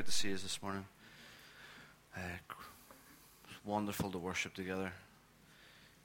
[0.00, 0.86] great to see you this morning.
[2.16, 2.20] Uh,
[3.44, 4.90] it's wonderful to worship together.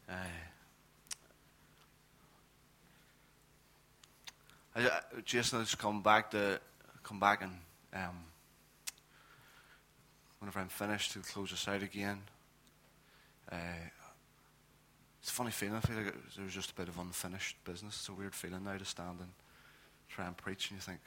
[0.10, 0.14] Uh,
[4.76, 6.60] I, I, come back to
[7.04, 7.54] come back and
[7.94, 8.18] um,
[10.40, 12.20] whenever I'm finished, to close us out again.
[13.50, 13.56] Uh,
[15.22, 15.76] it's a funny feeling.
[15.76, 17.96] I feel like there's just a bit of unfinished business.
[17.96, 19.30] It's a weird feeling now to stand and
[20.10, 21.00] try and preach, and you think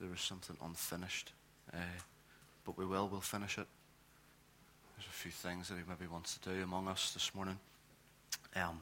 [0.00, 1.32] there was something unfinished.
[1.72, 1.76] Uh,
[2.64, 3.66] but we will, we'll finish it.
[4.96, 7.58] There's a few things that he maybe wants to do among us this morning.
[8.56, 8.80] Um,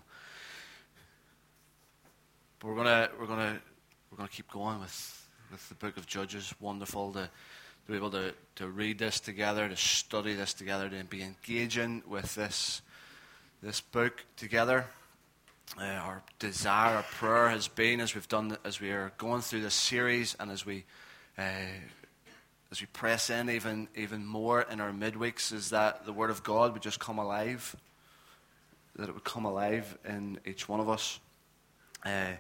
[2.58, 3.60] but we're gonna we're gonna
[4.10, 6.54] we're gonna keep going with with the book of Judges.
[6.58, 11.04] Wonderful to, to be able to, to read this together, to study this together, to
[11.04, 12.82] be engaging with this
[13.62, 14.86] this book together.
[15.78, 19.62] Uh, our desire, our prayer has been as we've done as we are going through
[19.62, 20.84] this series and as we
[21.36, 21.42] uh,
[22.76, 26.42] as we press in even even more in our midweeks, is that the Word of
[26.42, 27.74] God would just come alive,
[28.96, 31.18] that it would come alive in each one of us,
[32.04, 32.32] uh,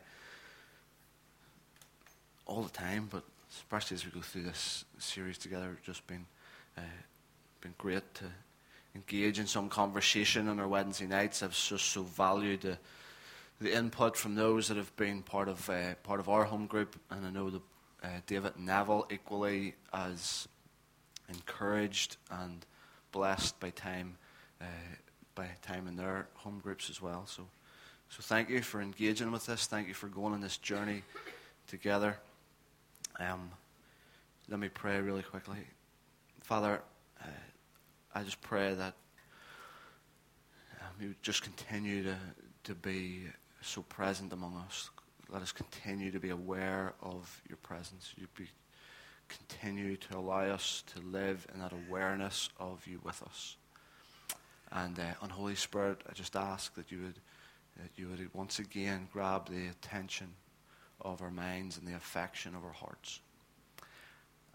[2.44, 3.08] all the time.
[3.10, 6.26] But especially as we go through this series together, it's just been
[6.76, 6.82] uh,
[7.62, 8.26] been great to
[8.94, 11.42] engage in some conversation on our Wednesday nights.
[11.42, 12.76] I've just so valued the,
[13.58, 16.94] the input from those that have been part of uh, part of our home group,
[17.10, 17.62] and I know the
[18.02, 20.48] uh, David Neville equally as
[21.28, 22.64] encouraged and
[23.12, 24.16] blessed by time
[24.60, 24.64] uh,
[25.34, 27.26] by time in their home groups as well.
[27.26, 27.46] So,
[28.08, 29.66] so thank you for engaging with this.
[29.66, 31.02] Thank you for going on this journey
[31.66, 32.16] together.
[33.20, 33.50] Um,
[34.48, 35.58] let me pray really quickly,
[36.42, 36.80] Father.
[37.22, 37.28] Uh,
[38.14, 38.94] I just pray that
[40.80, 42.16] um, you just continue to
[42.64, 43.22] to be
[43.62, 44.90] so present among us.
[45.28, 48.12] Let us continue to be aware of your presence.
[48.16, 48.48] You be,
[49.28, 53.56] continue to allow us to live in that awareness of you with us.
[54.70, 57.20] And uh, on Holy Spirit, I just ask that you would
[57.76, 60.28] that you would once again grab the attention
[61.02, 63.20] of our minds and the affection of our hearts.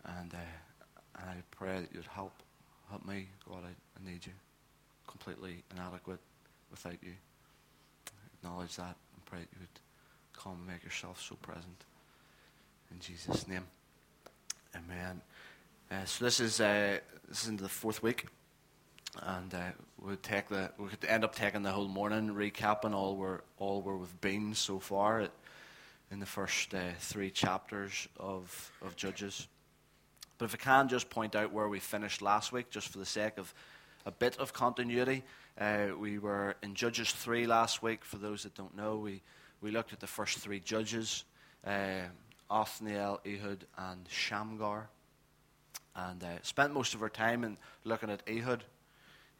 [0.03, 2.34] And, uh, and I pray that you'd help
[2.90, 3.64] help me, God.
[3.64, 4.34] I, I need you.
[5.08, 6.20] Completely inadequate
[6.72, 7.14] without you.
[8.40, 9.80] Acknowledge that and pray that you would
[10.44, 11.85] come and make yourself so present.
[12.91, 13.66] In Jesus' name.
[14.75, 15.22] Amen.
[15.91, 16.97] Uh, so this is uh,
[17.28, 18.28] this is into the fourth week,
[19.22, 19.72] and uh,
[20.02, 23.81] we'll take the we could end up taking the whole morning recapping all where all
[23.81, 25.31] where we've been so far at,
[26.12, 29.47] in the first uh, three chapters of of Judges.
[30.38, 33.06] But if I can just point out where we finished last week, just for the
[33.06, 33.53] sake of
[34.06, 35.23] a bit of continuity,
[35.59, 38.03] uh, we were in Judges three last week.
[38.03, 39.22] For those that don't know, we
[39.62, 41.24] we looked at the first three judges
[41.66, 42.02] uh,
[42.50, 44.90] Othniel, Ehud, and Shamgar.
[45.96, 48.64] And uh, spent most of our time in looking at Ehud.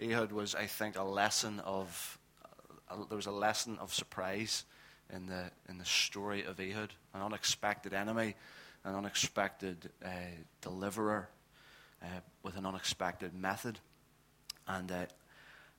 [0.02, 2.20] Ehud was, I think, a lesson of,
[2.90, 4.66] uh, there was a lesson of surprise
[5.14, 8.36] in the, in the story of Ehud, an unexpected enemy,
[8.84, 10.10] an unexpected uh,
[10.62, 11.28] deliverer
[12.02, 12.06] uh,
[12.44, 13.80] with an unexpected method.
[14.68, 15.06] And uh,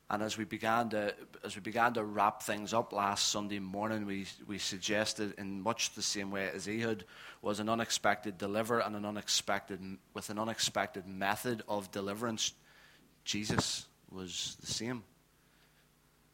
[0.09, 4.05] and as we began to as we began to wrap things up last Sunday morning,
[4.05, 7.05] we we suggested in much the same way as Ehud
[7.41, 9.79] was an unexpected deliver and an unexpected
[10.13, 12.53] with an unexpected method of deliverance.
[13.23, 15.03] Jesus was the same.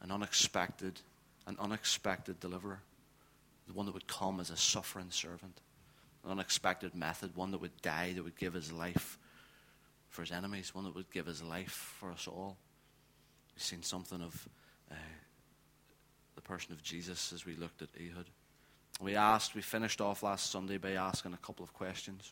[0.01, 1.00] An unexpected,
[1.46, 2.81] an unexpected deliverer.
[3.68, 5.62] The one that would come as a suffering servant.
[6.25, 9.18] An unexpected method, one that would die, that would give his life
[10.09, 12.57] for his enemies, one that would give his life for us all.
[13.62, 14.47] Seen something of
[14.90, 14.96] uh,
[16.36, 18.25] the person of Jesus as we looked at Ehud.
[19.02, 22.31] We asked, we finished off last Sunday by asking a couple of questions.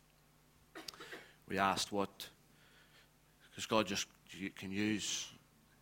[1.49, 2.29] We asked what,
[3.49, 4.07] because God just
[4.55, 5.27] can use,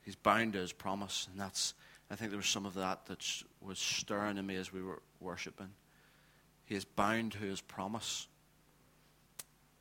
[0.01, 1.75] He's bound to His promise, and that's,
[2.09, 3.23] I think there was some of that that
[3.61, 5.69] was stirring in me as we were worshiping.
[6.65, 8.27] He is bound to His promise.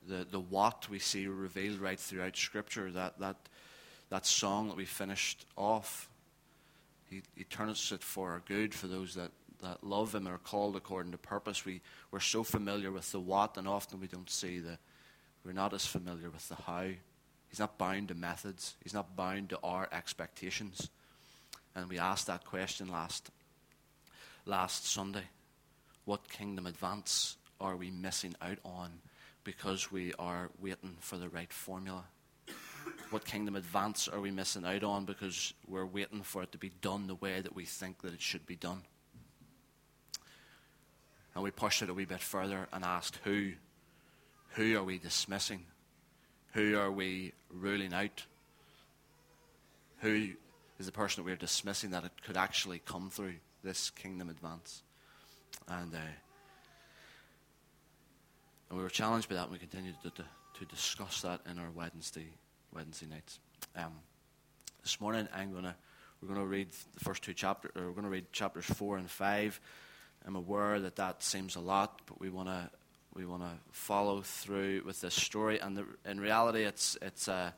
[0.07, 3.37] The, the what we see revealed right throughout Scripture, that, that
[4.11, 6.09] that song that we finished off.
[7.11, 9.31] He, he turns it for our good for those that,
[9.63, 11.65] that love Him and are called according to purpose.
[11.65, 11.81] We,
[12.11, 14.79] we're so familiar with the what, and often we don't see the,
[15.45, 16.89] we're not as familiar with the how.
[17.49, 20.91] He's not bound to methods, He's not bound to our expectations.
[21.77, 23.31] And we asked that question last,
[24.47, 25.25] last Sunday.
[26.05, 28.91] What kingdom advance are we missing out on
[29.43, 32.05] because we are waiting for the right formula?
[33.11, 36.71] What kingdom advance are we missing out on because we're waiting for it to be
[36.81, 38.83] done the way that we think that it should be done?
[41.35, 43.53] And we pushed it a wee bit further and asked who,
[44.51, 45.65] who are we dismissing?
[46.53, 48.25] Who are we ruling out?
[50.01, 50.31] Who
[50.79, 54.83] is the person that we're dismissing that it could actually come through this kingdom advance?
[55.69, 55.99] And, uh,
[58.69, 60.25] and we were challenged by that, and we continued to, to,
[60.59, 62.29] to discuss that in our Wednesday
[62.75, 63.39] Wednesday nights.
[63.77, 63.93] Um,
[64.83, 65.77] this morning, I'm gonna
[66.21, 67.71] we're gonna read the first two chapters.
[67.77, 69.61] We're gonna read chapters four and five.
[70.27, 72.71] I'm aware that that seems a lot, but we wanna
[73.15, 75.61] we wanna follow through with this story.
[75.61, 77.53] And the, in reality, it's it's uh,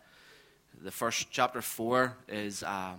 [0.83, 2.63] the first chapter four is.
[2.63, 2.95] Uh,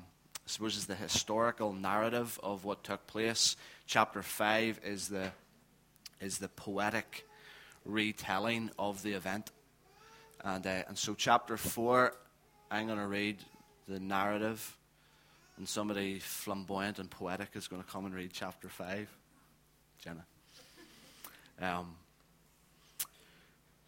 [0.47, 3.57] I suppose is the historical narrative of what took place.
[3.85, 5.31] Chapter five is the
[6.21, 7.27] is the poetic
[7.83, 9.51] retelling of the event.
[10.43, 12.13] And, uh, and so, chapter 4,
[12.69, 13.37] I'm going to read
[13.87, 14.77] the narrative,
[15.57, 19.09] and somebody flamboyant and poetic is going to come and read chapter 5.
[20.03, 20.25] Jenna.
[21.59, 21.95] Um,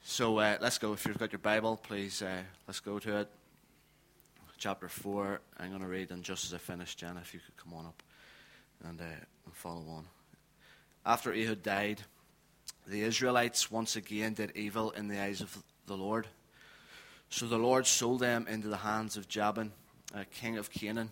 [0.04, 0.94] so, uh, let's go.
[0.94, 3.30] If you've got your Bible, please, uh, let's go to it.
[4.58, 7.56] Chapter 4, I'm going to read, and just as I finish, Jenna, if you could
[7.56, 8.04] come on up
[8.84, 10.06] and, uh, and follow on.
[11.06, 12.02] After Ehud died,
[12.88, 16.28] the Israelites once again did evil in the eyes of the Lord.
[17.30, 19.72] So the Lord sold them into the hands of Jabin,
[20.16, 21.12] a king of Canaan,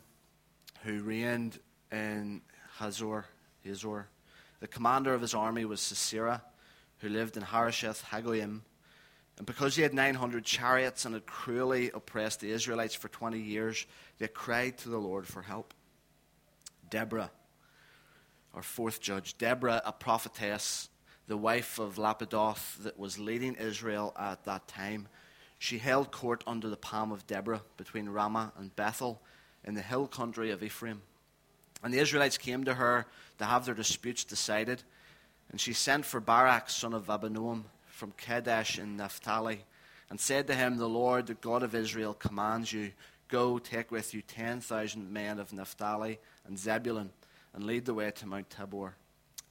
[0.83, 1.59] who reigned
[1.91, 2.41] in
[2.79, 3.25] Hazor.
[3.63, 4.07] Hazor.
[4.59, 6.41] The commander of his army was Sisera,
[6.99, 8.61] who lived in Harosheth Hagoyim.
[9.37, 13.85] And because he had 900 chariots and had cruelly oppressed the Israelites for 20 years,
[14.17, 15.75] they cried to the Lord for help.
[16.89, 17.29] Deborah,
[18.55, 20.89] our fourth judge, Deborah, a prophetess,
[21.27, 25.07] the wife of Lapidoth, that was leading Israel at that time,
[25.59, 29.21] she held court under the palm of Deborah between Ramah and Bethel
[29.63, 31.01] in the hill country of Ephraim.
[31.83, 33.05] And the Israelites came to her
[33.37, 34.83] to have their disputes decided.
[35.51, 39.63] And she sent for Barak, son of Abinoam, from Kadesh in Naphtali,
[40.09, 42.91] and said to him, The Lord, the God of Israel, commands you,
[43.27, 47.09] Go, take with you ten thousand men of Naphtali and Zebulun,
[47.53, 48.95] and lead the way to Mount Tabor.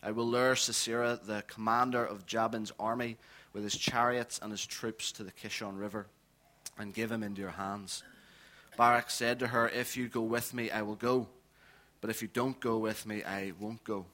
[0.03, 3.19] I will lure Sisera, the commander of Jabin's army,
[3.57, 6.09] with his chariots and his troops to the Kishon River,
[6.77, 8.03] and give him into your hands.
[8.77, 11.27] Barak said to her, If you go with me, I will go.
[12.03, 14.05] But if you don't go with me, I won't go.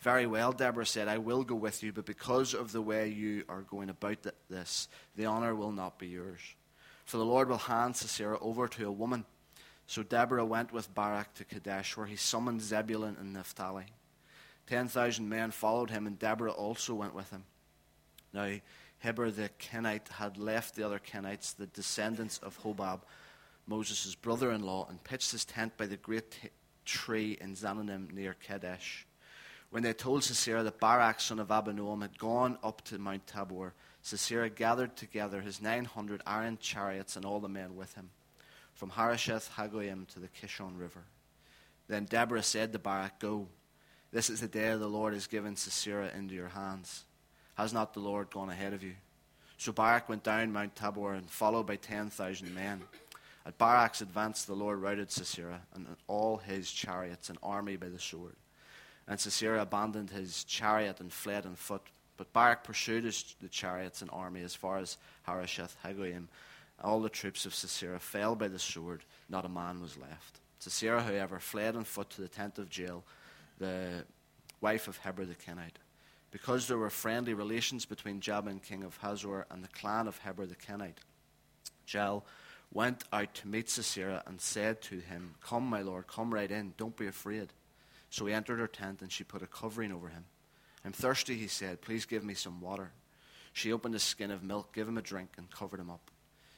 [0.00, 3.44] Very well, Deborah said, I will go with you, but because of the way you
[3.46, 6.40] are going about this, the honor will not be yours.
[7.04, 9.26] For the Lord will hand Sisera over to a woman.
[9.86, 13.84] So Deborah went with Barak to Kadesh, where he summoned Zebulun and Naphtali.
[14.66, 17.44] Ten thousand men followed him, and Deborah also went with him.
[18.36, 18.52] Now,
[18.98, 23.00] Heber the Kenite had left the other Kenites, the descendants of Hobab,
[23.66, 26.50] Moses' brother in law, and pitched his tent by the great t-
[26.84, 29.06] tree in Zaanannim near Kadesh.
[29.70, 33.72] When they told Sisera that Barak, son of Abinoam, had gone up to Mount Tabor,
[34.02, 38.10] Sisera gathered together his 900 iron chariots and all the men with him,
[38.74, 41.04] from Harosheth Hagoyim to the Kishon River.
[41.88, 43.48] Then Deborah said to Barak, Go,
[44.12, 47.06] this is the day the Lord has given Sisera into your hands.
[47.56, 48.94] Has not the Lord gone ahead of you?
[49.58, 52.82] So Barak went down Mount Tabor and followed by 10,000 men.
[53.46, 57.98] At Barak's advance, the Lord routed Sisera and all his chariots and army by the
[57.98, 58.36] sword.
[59.08, 61.82] And Sisera abandoned his chariot and fled on foot.
[62.16, 66.26] But Barak pursued his, the chariots and army as far as Harosheth Hagoyim.
[66.82, 70.40] All the troops of Sisera fell by the sword, not a man was left.
[70.58, 73.04] Sisera, however, fled on foot to the tent of Jael,
[73.58, 74.04] the
[74.60, 75.78] wife of Heber the Kenite.
[76.30, 80.46] Because there were friendly relations between Jabin, king of Hazor, and the clan of Heber
[80.46, 80.98] the Kenite,
[81.86, 82.24] Jael
[82.72, 86.74] went out to meet Sisera and said to him, Come, my lord, come right in,
[86.76, 87.52] don't be afraid.
[88.10, 90.24] So he entered her tent, and she put a covering over him.
[90.84, 91.80] I'm thirsty, he said.
[91.80, 92.90] Please give me some water.
[93.52, 96.10] She opened a skin of milk, gave him a drink, and covered him up.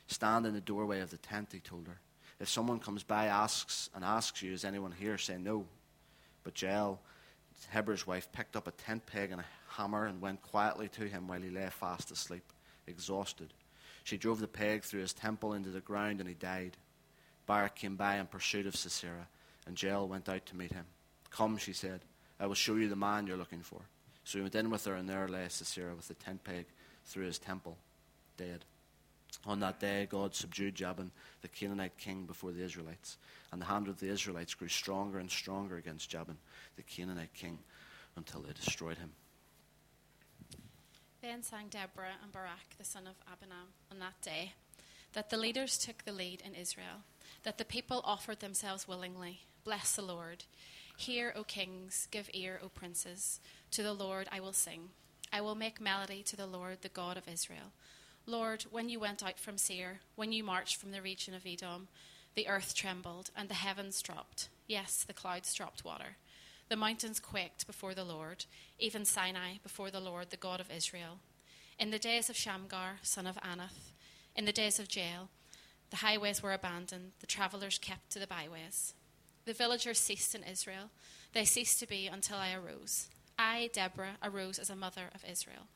[0.08, 2.00] Stand in the doorway of the tent, he told her.
[2.40, 5.18] If someone comes by asks and asks you, Is anyone here?
[5.18, 5.66] say no.
[6.44, 7.00] But Jael,
[7.68, 9.44] Heber's wife, picked up a tent peg and a
[9.78, 12.52] hammer and went quietly to him while he lay fast asleep,
[12.86, 13.54] exhausted.
[14.02, 16.76] She drove the peg through his temple into the ground, and he died.
[17.46, 19.28] Barak came by in pursuit of Sisera,
[19.66, 20.84] and Jael went out to meet him.
[21.30, 22.00] Come, she said,
[22.40, 23.80] I will show you the man you're looking for.
[24.24, 26.66] So he went in with her, and there lay Sisera with the tent peg
[27.04, 27.78] through his temple,
[28.36, 28.64] dead.
[29.46, 31.10] On that day, God subdued Jabin,
[31.42, 33.16] the Canaanite king, before the Israelites.
[33.52, 36.38] And the hand of the Israelites grew stronger and stronger against Jabin,
[36.76, 37.58] the Canaanite king,
[38.16, 39.12] until they destroyed him.
[41.28, 44.54] Then sang Deborah and Barak, the son of Abinoam, on that day,
[45.12, 47.02] that the leaders took the lead in Israel,
[47.42, 49.40] that the people offered themselves willingly.
[49.62, 50.44] Bless the Lord.
[50.96, 53.40] Hear, O kings, give ear, O princes.
[53.72, 54.88] To the Lord I will sing.
[55.30, 57.72] I will make melody to the Lord, the God of Israel.
[58.24, 61.88] Lord, when you went out from Seir, when you marched from the region of Edom,
[62.36, 64.48] the earth trembled and the heavens dropped.
[64.66, 66.16] Yes, the clouds dropped water.
[66.68, 68.44] The mountains quaked before the Lord,
[68.78, 71.18] even Sinai before the Lord, the God of Israel.
[71.78, 73.92] In the days of Shamgar, son of Anath,
[74.36, 75.30] in the days of Jael,
[75.90, 78.92] the highways were abandoned, the travellers kept to the byways.
[79.46, 80.90] The villagers ceased in Israel.
[81.32, 83.08] They ceased to be until I arose.
[83.38, 85.68] I, Deborah, arose as a mother of Israel.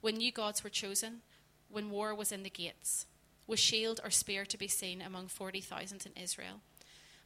[0.00, 1.22] When new gods were chosen,
[1.68, 3.06] when war was in the gates,
[3.48, 6.60] was shield or spear to be seen among 40,000 in Israel.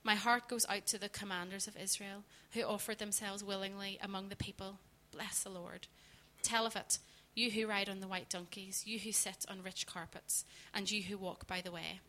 [0.02, 4.37] My heart goes out to the commanders of Israel, who offered themselves willingly among the
[4.37, 4.78] people.
[5.12, 5.88] Bless the Lord.
[6.42, 6.99] Tell of it,
[7.35, 11.02] you who ride on the white donkeys, you who sit on rich carpets, and you
[11.02, 12.00] who walk by the way.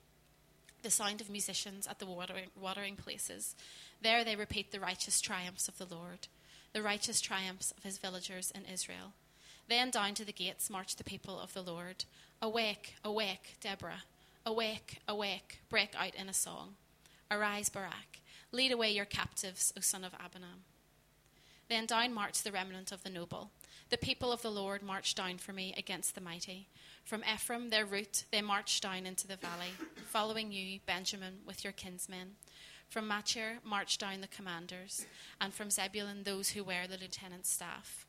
[0.83, 3.55] The sound of musicians at the watering, watering places.
[4.01, 6.27] There they repeat the righteous triumphs of the Lord,
[6.73, 9.13] the righteous triumphs of his villagers in Israel.
[9.67, 12.05] Then down to the gates march the people of the Lord.
[12.41, 14.03] Awake, awake, Deborah.
[14.45, 16.75] Awake, awake, break out in a song.
[17.31, 18.19] Arise, Barak.
[18.51, 20.65] Lead away your captives, O son of Abinoam.
[21.69, 23.51] Then down marched the remnant of the noble.
[23.89, 26.67] The people of the Lord marched down for me against the mighty.
[27.05, 29.71] From Ephraim, their route, they marched down into the valley,
[30.09, 32.35] following you, Benjamin, with your kinsmen.
[32.89, 35.05] From Machir marched down the commanders,
[35.39, 38.05] and from Zebulun those who wear the lieutenant's staff.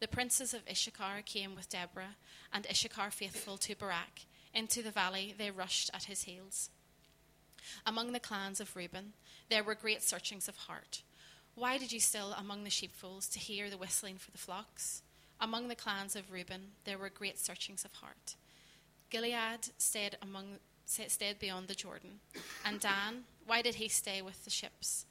[0.00, 2.16] The princes of Issachar came with Deborah,
[2.52, 4.26] and Issachar faithful to Barak.
[4.52, 6.68] Into the valley they rushed at his heels.
[7.84, 9.12] Among the clans of Reuben,
[9.48, 11.02] there were great searchings of heart.
[11.54, 15.02] Why did you still among the sheepfolds to hear the whistling for the flocks?
[15.40, 18.36] Among the clans of Reuben, there were great searchings of heart.
[19.10, 22.20] Gilead stayed among stayed beyond the Jordan,
[22.64, 25.04] and Dan, why did he stay with the ships?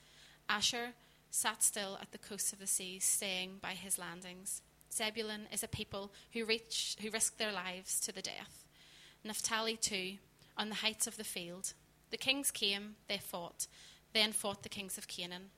[0.48, 0.94] Asher
[1.32, 4.62] sat still at the coast of the sea, staying by his landings.
[4.94, 8.64] Zebulun is a people who reach who risk their lives to the death.
[9.24, 10.14] Naphtali too,
[10.58, 11.74] on the heights of the field.
[12.16, 13.68] The kings came, they fought,
[14.14, 15.50] then fought the kings of Canaan.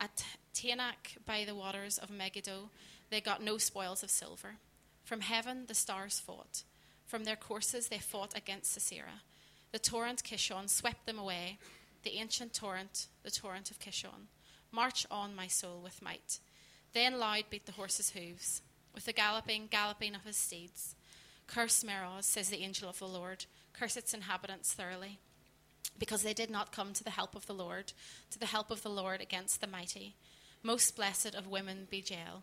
[0.00, 2.70] At Taanach by the waters of Megiddo,
[3.10, 4.56] they got no spoils of silver.
[5.04, 6.64] From heaven the stars fought.
[7.06, 9.22] From their courses they fought against Sisera.
[9.70, 11.58] The torrent Kishon swept them away,
[12.02, 14.26] the ancient torrent, the torrent of Kishon.
[14.72, 16.40] March on, my soul, with might.
[16.92, 20.96] Then loud beat the horses' hooves, with the galloping, galloping of his steeds.
[21.46, 25.20] Curse Meroz, says the angel of the Lord, curse its inhabitants thoroughly,
[25.98, 27.92] because they did not come to the help of the Lord,
[28.30, 30.16] to the help of the Lord against the mighty.
[30.62, 32.42] Most blessed of women be Jael,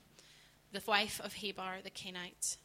[0.72, 2.58] the wife of Heber the Kenite,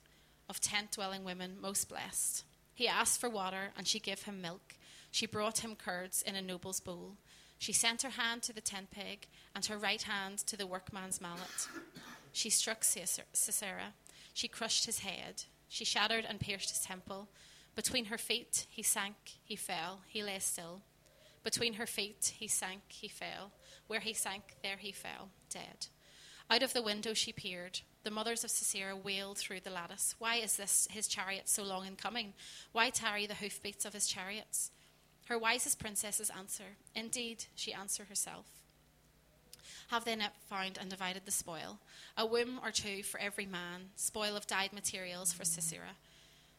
[0.48, 2.44] of tent dwelling women, most blessed.
[2.74, 4.74] He asked for water, and she gave him milk.
[5.10, 7.16] She brought him curds in a noble's bowl.
[7.58, 11.20] She sent her hand to the tent peg, and her right hand to the workman's
[11.20, 11.68] mallet.
[12.32, 13.94] She struck Sisera.
[14.34, 15.44] She crushed his head.
[15.70, 17.28] She shattered and pierced his temple.
[17.76, 19.14] Between her feet, he sank,
[19.44, 20.80] he fell, he lay still.
[21.44, 23.52] Between her feet, he sank, he fell.
[23.86, 25.86] Where he sank, there he fell, dead.
[26.50, 27.80] Out of the window she peered.
[28.02, 30.14] The mothers of Sisera wailed through the lattice.
[30.18, 32.32] Why is this his chariot so long in coming?
[32.72, 34.70] Why tarry the hoofbeats of his chariots?
[35.26, 36.76] Her wisest princesses answer.
[36.94, 38.46] Indeed, she answer herself.
[39.88, 41.78] Have they not found and divided the spoil?
[42.16, 45.96] A womb or two for every man, spoil of dyed materials for Sisera,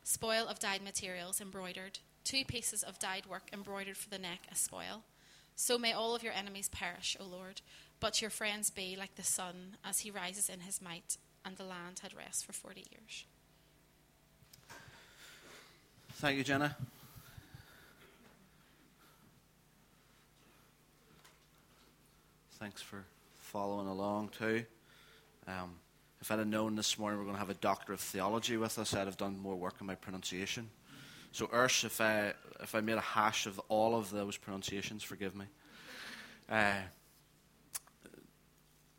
[0.08, 4.58] spoil of dyed materials embroidered, two pieces of dyed work embroidered for the neck as
[4.58, 5.04] spoil.
[5.58, 7.60] So may all of your enemies perish, O Lord,
[8.00, 11.66] but your friends be like the sun as he rises in his might, and the
[11.66, 13.26] land had rest for forty years.
[16.14, 16.78] Thank you, Jenna.
[22.54, 23.04] Thanks for
[23.40, 24.64] following along too.
[25.48, 25.76] Um,
[26.22, 28.80] if I'd have known this morning we're going to have a doctor of theology with
[28.80, 30.70] us, I'd have done more work on my pronunciation.
[31.32, 35.36] So, Urs, if I if I made a hash of all of those pronunciations, forgive
[35.36, 35.46] me.
[36.50, 36.74] Uh,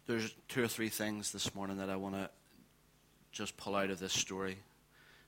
[0.07, 2.31] there's two or three things this morning that I want to
[3.33, 4.59] just pull out of this story.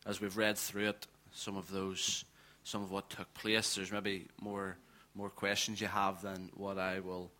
[0.06, 2.24] As we've read through it, some of those,
[2.64, 3.74] some of what took place.
[3.74, 4.76] There's maybe more
[5.14, 7.30] more questions you have than what I will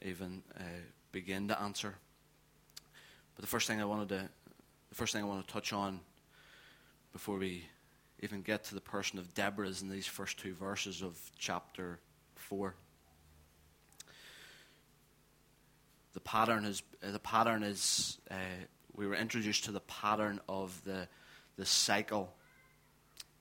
[0.00, 0.62] even uh,
[1.12, 1.94] begin to answer.
[3.34, 4.28] But the first thing I wanted to,
[4.88, 6.00] the first thing I want to touch on
[7.12, 7.64] before we
[8.20, 11.98] even get to the person of Deborah is in these first two verses of chapter
[12.36, 12.74] four.
[16.14, 18.34] The pattern is the pattern is uh,
[18.94, 21.08] we were introduced to the pattern of the
[21.56, 22.32] the cycle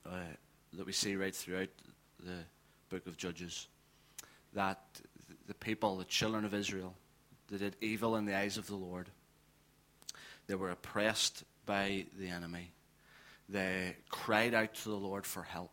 [0.06, 0.18] uh,
[0.74, 1.70] that we see right throughout
[2.20, 2.40] the
[2.90, 3.68] book of Judges.
[4.54, 4.80] That
[5.48, 6.94] the people, the children of Israel,
[7.50, 9.10] they did evil in the eyes of the Lord.
[10.52, 12.74] They were oppressed by the enemy.
[13.48, 15.72] they cried out to the Lord for help.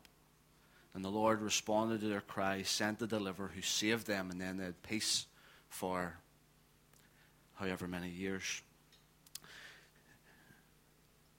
[0.95, 4.57] And the Lord responded to their cry, sent the deliverer who saved them, and then
[4.57, 5.27] they had peace
[5.69, 6.15] for
[7.55, 8.63] however many years.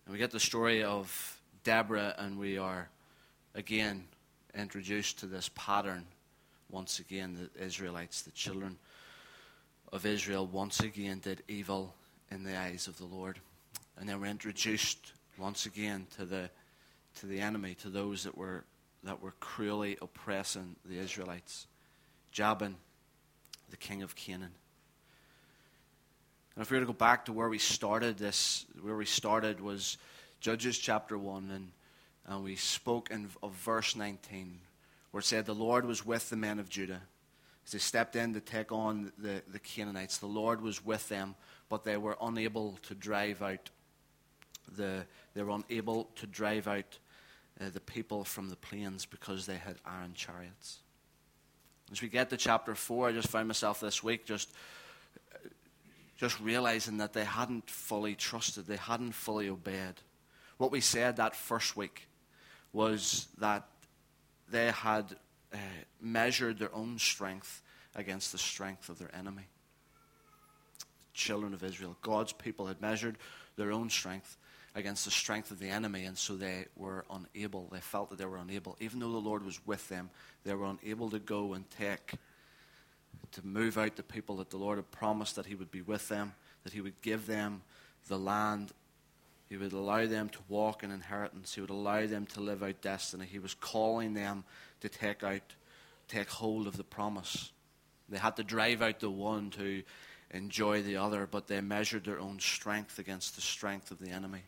[0.06, 2.90] And we get the story of Deborah, and we are
[3.56, 4.10] again
[4.54, 6.06] introduced to this pattern
[6.70, 8.78] once again the Israelites, the children
[9.94, 11.96] of Israel, once again did evil
[12.32, 13.40] in the eyes of the Lord.
[13.98, 16.50] And then we're introduced once again to the,
[17.20, 18.64] to the enemy, to those that were,
[19.04, 21.68] that were cruelly oppressing the Israelites.
[22.32, 22.76] Jabin,
[23.70, 24.52] the king of Canaan.
[26.56, 29.62] And if we were to go back to where we started this, where we started
[29.62, 29.98] was
[30.42, 31.72] Judges chapter 1, and,
[32.28, 34.60] and we spoke in, of verse 19,
[35.12, 37.02] where it said, The Lord was with the men of Judah.
[37.66, 41.36] As they stepped in to take on the, the Canaanites, the Lord was with them,
[41.70, 43.70] but they were unable to drive out
[44.76, 46.98] the, they were unable to drive out
[47.62, 50.80] uh, the people from the plains because they had iron chariots.
[51.92, 54.52] As we get to chapter 4, I just found myself this week just,
[56.18, 59.96] just realizing that they hadn't fully trusted, they hadn't fully obeyed.
[60.58, 62.08] What we said that first week
[62.74, 63.68] was that
[64.52, 65.16] they had
[65.54, 65.58] uh,
[66.02, 67.64] measured their own strength
[67.96, 69.48] against the strength of their enemy.
[71.20, 73.18] Children of Israel, God's people, had measured
[73.58, 74.38] their own strength
[74.74, 77.68] against the strength of the enemy, and so they were unable.
[77.72, 78.78] They felt that they were unable.
[78.80, 80.10] Even though the Lord was with them,
[80.46, 82.14] they were unable to go and take,
[83.34, 86.08] to move out the people that the Lord had promised that He would be with
[86.08, 86.34] them,
[86.64, 87.64] that He would give them
[88.08, 88.72] the land.
[89.50, 91.54] He would allow them to walk in inheritance.
[91.54, 93.26] He would allow them to live out destiny.
[93.26, 94.46] He was calling them
[94.80, 95.56] to take out,
[96.08, 97.52] take hold of the promise.
[98.08, 99.84] They had to drive out the one to
[100.32, 104.44] enjoy the other, but they measured their own strength against the strength of the enemy.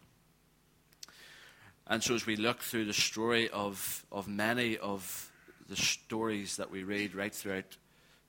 [1.88, 5.30] And so, as we look through the story of, of many of
[5.68, 7.78] the stories that we read right throughout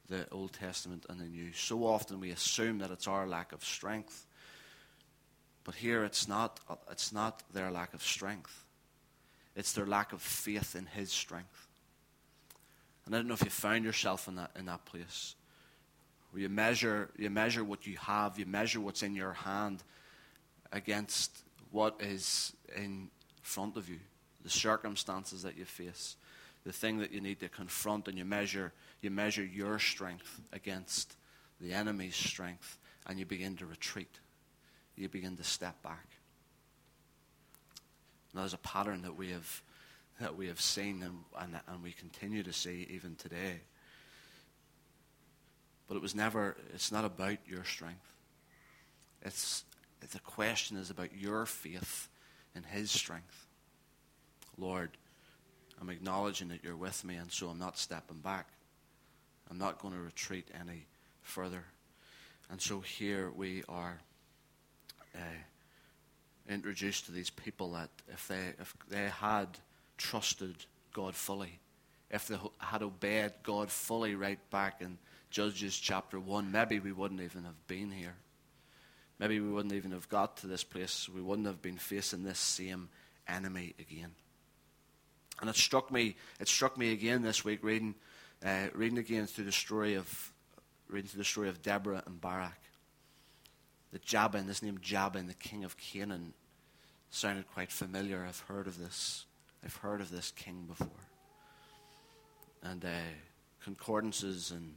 [0.09, 3.63] the Old Testament and the New, so often we assume that it's our lack of
[3.65, 4.27] strength.
[5.65, 6.59] But here, it's not,
[6.91, 8.65] it's not their lack of strength,
[9.55, 11.69] it's their lack of faith in His strength.
[13.05, 15.35] And I don't know if you found yourself in that, in that place
[16.33, 19.83] where you measure, you measure what you have, you measure what's in your hand
[20.73, 23.09] against what is in
[23.43, 23.99] front of you,
[24.43, 26.17] the circumstances that you face,
[26.65, 31.17] the thing that you need to confront, and you measure, you measure your strength against
[31.61, 34.19] the enemy's strength, and you begin to retreat.
[34.97, 36.07] You begin to step back.
[38.35, 39.63] Now, there's a pattern that we have
[40.21, 43.61] that we have seen and, and, and we continue to see even today.
[45.93, 48.15] But it was never, it's not about your strength.
[49.21, 49.63] It's,
[50.01, 52.09] the question is about your faith
[52.57, 53.47] in His strength.
[54.57, 54.89] Lord,
[55.79, 58.47] I'm acknowledging that you're with me, and so I'm not stepping back.
[59.51, 60.87] I'm not going to retreat any
[61.21, 61.63] further.
[62.51, 64.01] And so here we are
[65.15, 65.19] uh,
[66.49, 69.59] introduced to these people that if they, if they had
[69.99, 70.57] trusted
[70.95, 71.59] God fully,
[72.11, 74.97] if they had obeyed God fully right back in
[75.33, 78.15] Judges chapter 1, maybe we wouldn't even have been here.
[79.19, 81.09] Maybe we wouldn't even have got to this place.
[81.09, 82.91] We wouldn't have been facing this same
[83.27, 84.11] enemy again.
[85.41, 87.95] And it struck me, it struck me again this week reading,
[88.45, 90.33] uh, reading again through the story of,
[90.89, 92.61] reading through the story of Deborah and Barak.
[93.91, 96.35] The Jabin, this name Jabin, the king of Canaan,
[97.09, 98.23] sounded quite familiar.
[98.29, 99.25] I've heard of this.
[99.65, 100.89] I've heard of this king before.
[102.63, 102.89] And uh,
[103.63, 104.77] concordances and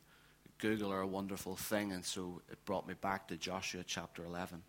[0.59, 4.63] Google are a wonderful thing, and so it brought me back to Joshua chapter 11,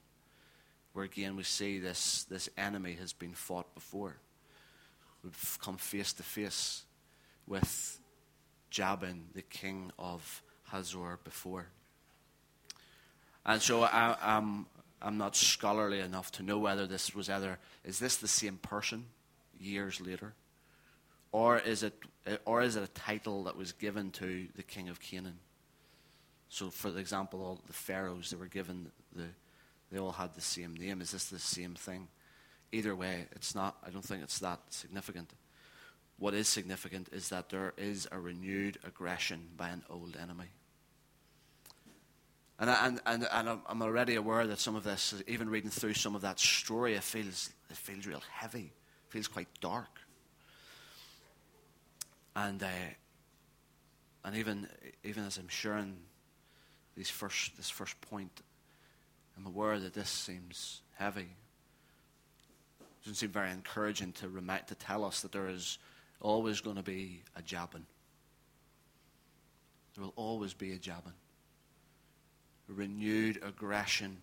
[0.93, 4.17] where again we see this, this enemy has been fought before.
[5.23, 6.85] We've come face to face
[7.47, 8.01] with
[8.71, 11.69] Jabin, the king of Hazor, before.
[13.45, 14.67] And so I, I'm,
[15.01, 19.07] I'm not scholarly enough to know whether this was either, is this the same person
[19.59, 20.35] years later?
[21.31, 21.95] Or is it,
[22.45, 25.39] or is it a title that was given to the king of Canaan?
[26.49, 29.25] So, for example, all the pharaohs that were given the,
[29.91, 31.01] they all had the same name.
[31.01, 32.09] Is this the same thing?
[32.73, 33.77] Either way, it's not.
[33.87, 35.31] I don't think it's that significant.
[36.19, 40.47] What is significant is that there is a renewed aggression by an old enemy.
[42.59, 46.15] And, and, and, and I'm already aware that some of this, even reading through some
[46.15, 48.73] of that story, it feels, it feels real heavy.
[49.09, 50.01] It feels quite dark.
[52.35, 52.67] And, uh,
[54.25, 54.69] and even,
[55.05, 55.97] even as I'm sharing
[56.97, 58.43] these first, this first point,
[59.37, 61.29] I'm aware that this seems heavy.
[62.81, 65.79] It doesn't seem very encouraging to, remind, to tell us that there is
[66.21, 67.85] always going to be a Jabin.
[69.95, 71.13] There will always be a Jabin.
[72.71, 74.19] A renewed aggression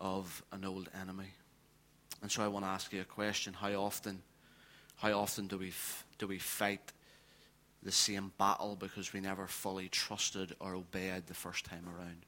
[0.00, 1.32] of an old enemy.
[2.22, 3.52] And so I want to ask you a question.
[3.52, 4.22] How often,
[4.96, 6.92] how often do we, f- do we fight
[7.82, 12.26] the same battle because we never fully trusted or obeyed the first time around?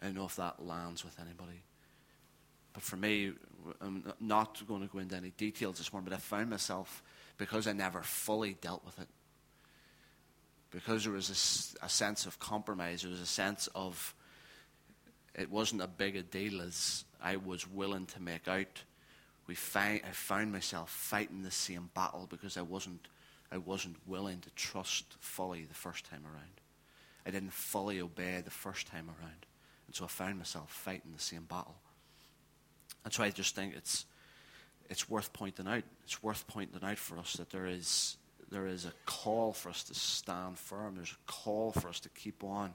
[0.00, 1.62] I don't know if that lands with anybody.
[2.72, 3.32] But for me,
[3.80, 7.02] I'm not going to go into any details this morning, but I found myself,
[7.38, 9.08] because I never fully dealt with it,
[10.70, 11.30] because there was
[11.80, 14.14] a, a sense of compromise, there was a sense of
[15.34, 18.82] it wasn't a big a deal as I was willing to make out.
[19.46, 23.08] We find, I found myself fighting the same battle because I wasn't,
[23.52, 26.60] I wasn't willing to trust fully the first time around.
[27.26, 29.46] I didn't fully obey the first time around.
[29.86, 31.76] And so I found myself fighting the same battle.
[33.04, 34.06] And so I just think it's,
[34.88, 35.84] it's worth pointing out.
[36.04, 38.16] It's worth pointing out for us that there is,
[38.50, 40.96] there is a call for us to stand firm.
[40.96, 42.74] There's a call for us to keep on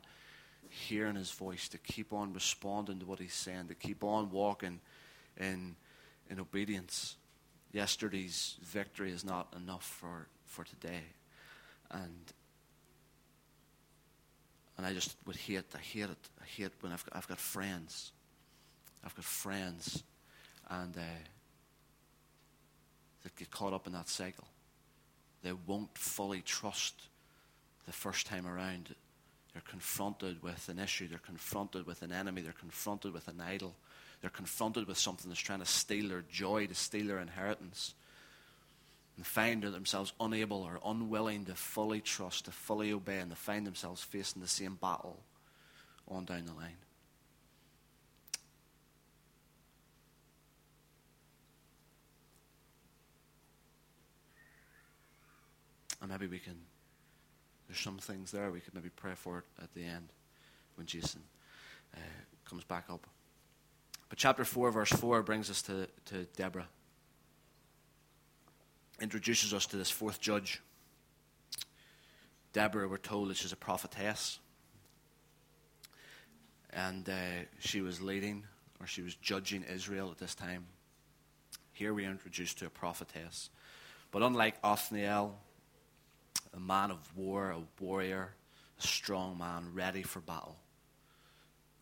[0.69, 4.79] hearing his voice, to keep on responding to what he's saying, to keep on walking
[5.37, 5.75] in,
[6.29, 7.15] in obedience.
[7.71, 11.03] Yesterday's victory is not enough for, for today.
[11.91, 12.33] And
[14.79, 16.29] and I just would hate, I hate it.
[16.41, 18.13] I hate when I've got, I've got friends.
[19.03, 20.03] I've got friends
[20.69, 21.01] and uh,
[23.23, 24.47] that get caught up in that cycle.
[25.43, 26.95] They won't fully trust
[27.85, 28.95] the first time around.
[29.51, 33.75] They're confronted with an issue, they're confronted with an enemy, they're confronted with an idol,
[34.21, 37.93] they're confronted with something that's trying to steal their joy, to steal their inheritance
[39.15, 43.67] and find themselves unable or unwilling to fully trust, to fully obey, and they find
[43.67, 45.19] themselves facing the same battle
[46.07, 46.77] on down the line.
[56.01, 56.55] And maybe we can,
[57.67, 60.07] there's some things there we could maybe pray for at the end
[60.75, 61.21] when Jason
[61.93, 61.99] uh,
[62.45, 63.05] comes back up.
[64.09, 66.67] But chapter 4, verse 4 brings us to, to Deborah
[69.01, 70.61] introduces us to this fourth judge.
[72.53, 74.39] Deborah, we're told that she's a prophetess.
[76.71, 77.13] And uh,
[77.59, 78.45] she was leading,
[78.79, 80.65] or she was judging Israel at this time.
[81.73, 83.49] Here we are introduced to a prophetess.
[84.11, 85.35] But unlike Othniel,
[86.53, 88.33] a man of war, a warrior,
[88.79, 90.57] a strong man, ready for battle.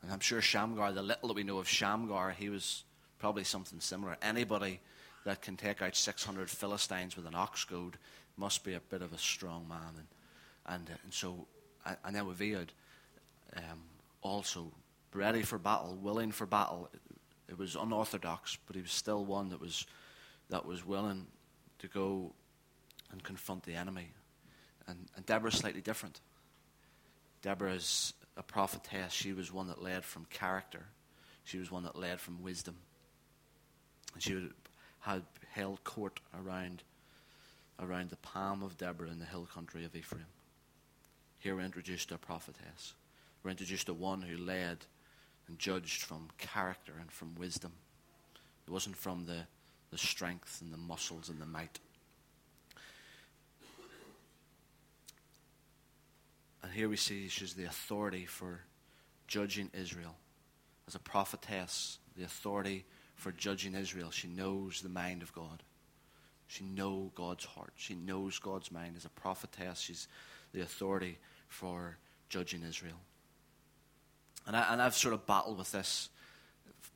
[0.02, 2.84] And I'm sure Shamgar, the little that we know of Shamgar, he was
[3.20, 4.18] probably something similar.
[4.22, 4.80] Anybody
[5.26, 7.98] that can take out 600 Philistines with an ox goad
[8.38, 9.80] must be a bit of a strong man.
[9.98, 10.08] And,
[10.68, 11.48] and, uh, and so,
[12.06, 12.72] and then with Ehud,
[13.56, 13.82] um,
[14.22, 14.72] also
[15.14, 16.90] ready for battle, willing for battle.
[17.50, 19.86] It was unorthodox, but he was still one that was,
[20.50, 21.26] that was willing
[21.80, 22.34] to go
[23.12, 24.10] and confront the enemy.
[24.88, 26.22] And, and Deborah's slightly different.
[27.42, 29.12] Deborah's a prophetess.
[29.12, 30.86] She was one that led from character.
[31.44, 32.76] She was one that led from wisdom.
[34.14, 34.54] And she would
[35.00, 36.84] had held court around,
[37.80, 40.26] around the palm of Deborah in the hill country of Ephraim.
[41.40, 42.94] Here we're introduced to a prophetess.
[43.42, 44.86] We're introduced to one who led
[45.48, 47.72] and judged from character and from wisdom.
[48.68, 49.44] It wasn't from the,
[49.92, 51.80] the strength and the muscles and the might.
[56.68, 58.60] And here we see she's the authority for
[59.26, 60.18] judging Israel.
[60.86, 62.84] As a prophetess, the authority
[63.16, 64.12] for judging Israel.
[64.12, 65.64] She knows the mind of God.
[66.48, 67.72] She knows God's heart.
[67.78, 68.96] She knows God's mind.
[68.98, 70.10] As a prophetess, she's
[70.54, 71.96] the authority for
[72.28, 73.00] judging Israel.
[74.46, 76.10] And, I, and I've sort of battled with this,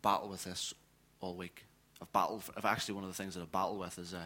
[0.02, 0.74] battled with this
[1.22, 1.64] all week.
[2.02, 2.44] I've battled.
[2.58, 4.18] I've actually one of the things that I've battled with is uh,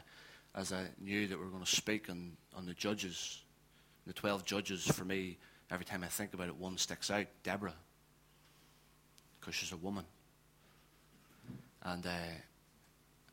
[0.55, 3.43] a, as I knew that we were going to speak on, on the judges,
[4.05, 4.85] the twelve judges.
[4.85, 5.37] For me,
[5.69, 7.75] every time I think about it, one sticks out: Deborah,
[9.39, 10.05] because she's a woman.
[11.83, 12.09] And uh,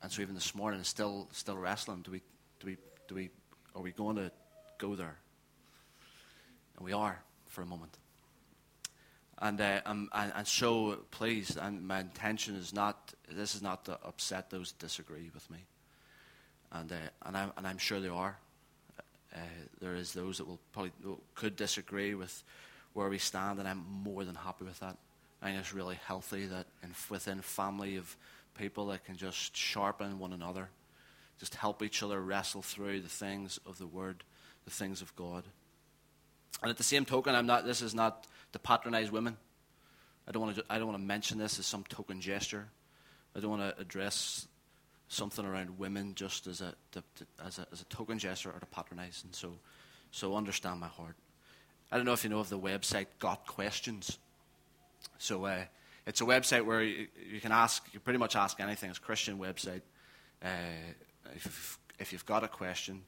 [0.03, 2.03] and so even this morning, still still wrestling.
[2.03, 2.23] Do we
[2.61, 2.77] do we
[3.09, 3.31] do we
[3.75, 4.31] are we going to
[4.79, 5.17] go there?
[6.77, 7.99] And we are for a moment.
[9.39, 13.85] And uh, I'm, and, and so please, and my intention is not this is not
[13.87, 15.59] to upset those disagree with me.
[16.71, 18.39] And uh, and I'm and I'm sure there are.
[19.35, 19.39] Uh,
[19.81, 20.93] there is those that will probably
[21.35, 22.43] could disagree with
[22.93, 24.97] where we stand, and I'm more than happy with that.
[25.41, 28.17] I think it's really healthy that in, within family of
[28.57, 30.69] people that can just sharpen one another,
[31.41, 34.23] just help each other wrestle through the things of the Word,
[34.65, 35.45] the things of God.
[36.61, 37.65] And at the same token, I'm not.
[37.65, 39.37] This is not to patronize women.
[40.29, 40.65] I don't want to.
[40.69, 42.69] I don't want to mention this as some token gesture,
[43.35, 44.47] I don't want to address
[45.13, 48.59] something around women just as a, to, to, as a, as a token gesture or
[48.59, 49.23] to patronize.
[49.25, 49.53] And so,
[50.11, 51.17] so understand my heart.
[51.91, 54.19] I don't know if you know of the website Got Questions.
[55.19, 55.65] So uh,
[56.07, 58.89] it's a website where you, you, can ask, you pretty much ask anything.
[58.89, 59.83] It's a Christian website.
[60.43, 60.49] Uh,
[61.35, 63.03] if, if you've got a question,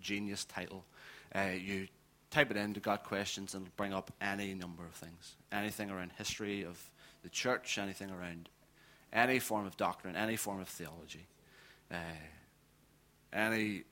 [0.00, 0.84] genius title,
[1.34, 1.88] uh, you
[2.30, 5.36] type it into Got Questions and it'll bring up any number of things.
[5.50, 6.78] Anything around history of
[7.22, 8.50] the church, anything around
[9.12, 11.26] any form of doctrine, any form of theology,
[11.90, 11.96] uh,
[13.32, 13.84] any,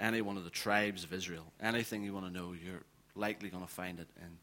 [0.00, 2.82] any one of the tribes of Israel, anything you want to know, you're
[3.14, 4.38] likely going to find it in,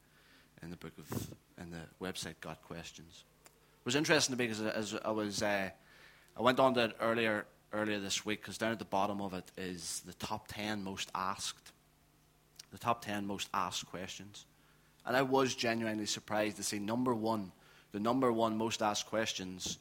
[0.63, 3.23] in the book of, in the website Got Questions.
[3.45, 5.69] It was interesting to me because as I was, uh,
[6.37, 9.33] I went on to it earlier, earlier this week because down at the bottom of
[9.33, 11.71] it is the top 10 most asked,
[12.71, 14.45] the top 10 most asked questions.
[15.05, 17.51] And I was genuinely surprised to see number one
[17.91, 19.77] the number one most asked questions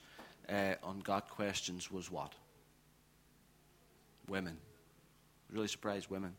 [0.48, 2.32] uh, on Got Questions was what?
[4.28, 4.56] Women.
[5.50, 6.34] Really surprised women.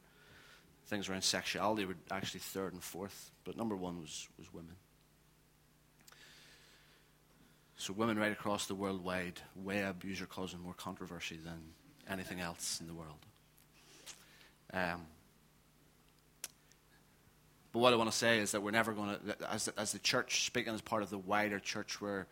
[0.87, 4.75] Things around sexuality were actually third and fourth, but number one was, was women.
[7.77, 11.59] So women right across the worldwide web user causing more controversy than
[12.09, 13.25] anything else in the world.
[14.73, 15.05] Um,
[17.79, 19.99] but what I want to say is that we're never going to, as, as the
[19.99, 22.27] church, speaking as part of the wider church, where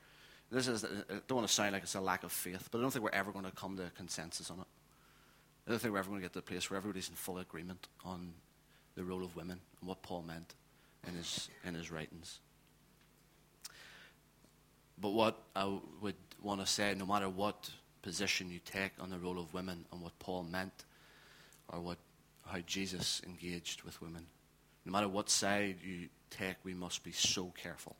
[0.51, 0.89] this is, I
[1.25, 3.11] don't want to sound like it's a lack of faith, but I don't think we're
[3.11, 4.65] ever going to come to a consensus on it.
[5.65, 7.37] I don't think we're ever going to get to a place where everybody's in full
[7.37, 8.33] agreement on
[8.95, 10.53] the role of women and what Paul meant
[11.07, 12.39] in his, in his writings.
[14.99, 17.69] But what I would want to say, no matter what
[18.01, 20.83] position you take on the role of women and what Paul meant,
[21.69, 21.99] or what,
[22.45, 24.25] how Jesus engaged with women,
[24.87, 27.97] no matter what side you take, we must be so careful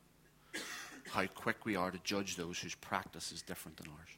[1.09, 4.09] how quick we are to judge those whose practice is different than ours.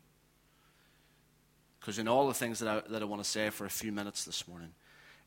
[1.79, 3.91] Because in all the things that I, that I want to say for a few
[3.91, 4.71] minutes this morning,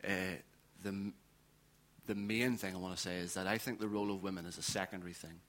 [0.07, 0.37] uh,
[0.83, 1.13] the,
[2.07, 4.47] the main thing I want to say is that I think the role of women
[4.47, 5.41] is a secondary thing.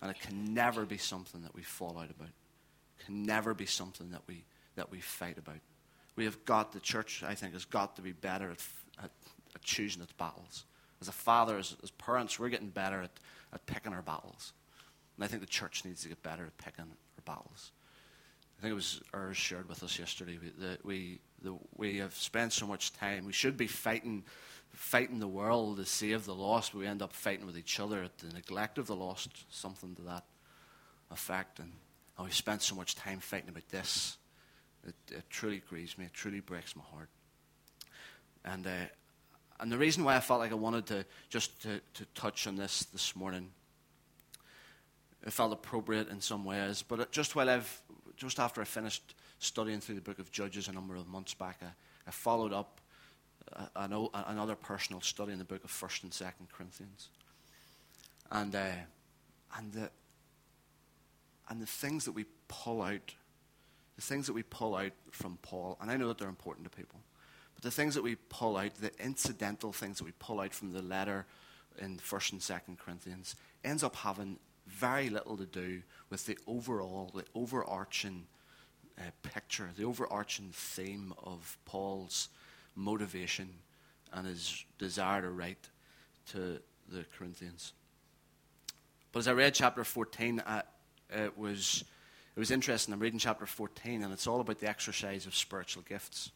[0.00, 2.28] And it can never be something that we fall out about.
[3.00, 4.44] It can never be something that we,
[4.76, 5.58] that we fight about.
[6.14, 8.62] We have got, the church, I think, has got to be better at,
[9.02, 9.10] at,
[9.54, 10.64] at choosing its battles.
[11.00, 13.10] As a father, as, as parents, we're getting better at,
[13.52, 14.52] at picking our battles.
[15.16, 17.72] And I think the church needs to get better at picking our battles.
[18.58, 22.52] I think it was Urs shared with us yesterday that we, the, we have spent
[22.52, 23.24] so much time.
[23.24, 24.24] We should be fighting,
[24.72, 28.02] fighting the world to save the lost, but we end up fighting with each other
[28.02, 30.24] at the neglect of the lost, something to that
[31.12, 31.60] effect.
[31.60, 31.72] And,
[32.16, 34.18] and we spent so much time fighting about this.
[34.84, 36.06] It, it truly grieves me.
[36.06, 37.10] It truly breaks my heart.
[38.44, 38.70] And uh,
[39.60, 42.56] and the reason why I felt like I wanted to just to, to touch on
[42.56, 43.50] this this morning,
[45.26, 46.82] it felt appropriate in some ways.
[46.82, 47.82] But just while I've,
[48.16, 51.58] just after I finished studying through the book of Judges a number of months back,
[51.62, 51.70] I,
[52.06, 52.80] I followed up
[53.52, 53.66] uh,
[54.26, 57.08] another personal study in the book of First and Second Corinthians,
[58.30, 58.66] and uh,
[59.56, 59.90] and the
[61.48, 63.14] and the things that we pull out,
[63.96, 66.76] the things that we pull out from Paul, and I know that they're important to
[66.76, 67.00] people.
[67.58, 70.72] But the things that we pull out, the incidental things that we pull out from
[70.72, 71.26] the letter
[71.80, 77.10] in 1st and 2nd Corinthians, ends up having very little to do with the overall,
[77.12, 78.26] the overarching
[78.96, 82.28] uh, picture, the overarching theme of Paul's
[82.76, 83.48] motivation
[84.12, 85.68] and his desire to write
[86.30, 87.72] to the Corinthians.
[89.10, 90.62] But as I read chapter 14, I,
[91.10, 91.82] it, was,
[92.36, 92.94] it was interesting.
[92.94, 96.30] I'm reading chapter 14, and it's all about the exercise of spiritual gifts.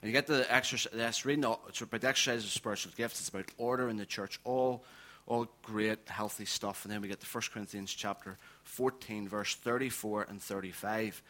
[0.00, 3.20] And you get the exercise, about the exercise of spiritual gifts.
[3.20, 4.84] It's about order in the church, all,
[5.26, 6.84] all great, healthy stuff.
[6.84, 11.22] And then we get to 1 Corinthians chapter 14, verse 34 and 35.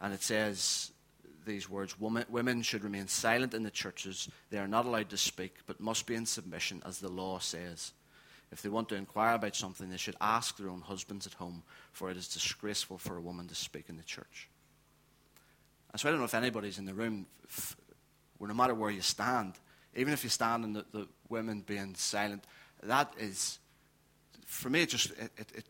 [0.00, 0.92] And it says
[1.44, 4.28] these words Women, women should remain silent in the churches.
[4.50, 7.92] They are not allowed to speak, but must be in submission, as the law says.
[8.52, 11.64] If they want to inquire about something, they should ask their own husbands at home,
[11.92, 14.48] for it is disgraceful for a woman to speak in the church.
[15.90, 17.26] And so I don't know if anybody's in the room
[18.38, 19.54] where no matter where you stand,
[19.94, 22.44] even if you stand in the, the women being silent,
[22.82, 23.58] that is,
[24.44, 25.66] for me, it just it, it, it,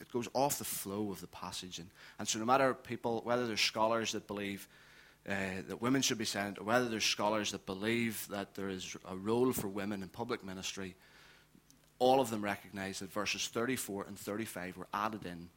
[0.00, 1.78] it goes off the flow of the passage.
[1.78, 4.68] And, and so, no matter people, whether there's scholars that believe
[5.28, 5.34] uh,
[5.68, 9.16] that women should be silent, or whether there's scholars that believe that there is a
[9.16, 10.94] role for women in public ministry,
[11.98, 15.48] all of them recognize that verses 34 and 35 were added in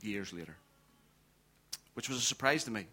[0.00, 0.56] years later,
[1.94, 2.86] which was a surprise to me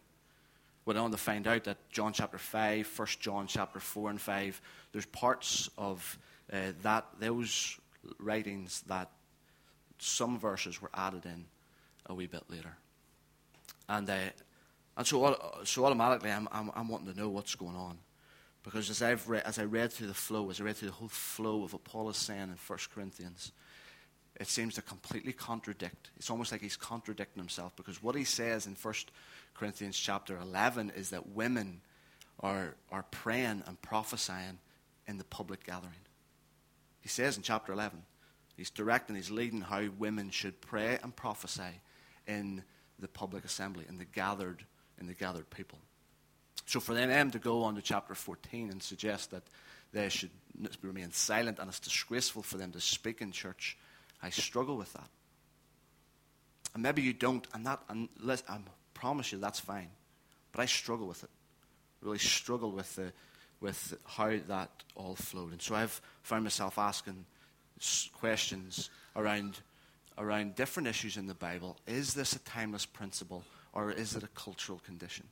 [0.89, 4.62] went on to find out that John chapter 5, 1 John chapter 4 and 5,
[4.91, 6.17] there's parts of
[6.52, 7.80] uh, that those
[8.17, 9.12] writings that
[9.99, 11.45] some verses were added in
[12.08, 12.75] a wee bit later.
[13.88, 14.15] And, uh,
[14.97, 17.99] and so, so automatically, I'm, I'm, I'm wanting to know what's going on.
[18.63, 20.95] Because as, I've read, as I read through the flow, as I read through the
[20.95, 23.52] whole flow of what Paul is saying in 1 Corinthians,
[24.39, 26.12] it seems to completely contradict.
[26.17, 28.93] It's almost like he's contradicting himself because what he says in 1
[29.54, 31.82] Corinthians chapter 11 is that women
[32.39, 34.60] are, are praying and prophesying
[35.08, 35.93] in the public gathering.
[37.02, 38.02] He says in chapter 11,
[38.56, 41.82] he's directing, he's leading how women should pray and prophesy
[42.25, 42.63] in
[42.97, 44.65] the public assembly, in the gathered,
[44.99, 45.80] in the gathered people.
[46.65, 49.43] So for them to go on to chapter 14 and suggest that
[49.91, 50.30] they should
[50.82, 53.78] remain silent and it's disgraceful for them to speak in church,
[54.21, 55.10] I struggle with that.
[56.73, 58.60] And maybe you don't, and that, I
[58.93, 59.89] promise you that's fine.
[60.51, 61.29] But I struggle with it.
[62.01, 63.12] Really struggle with the,
[63.60, 65.51] with how that all flowed.
[65.51, 67.25] And so I've found myself asking
[68.13, 69.60] questions around,
[70.17, 71.77] around different issues in the Bible.
[71.88, 75.25] Is this a timeless principle or is it a cultural condition?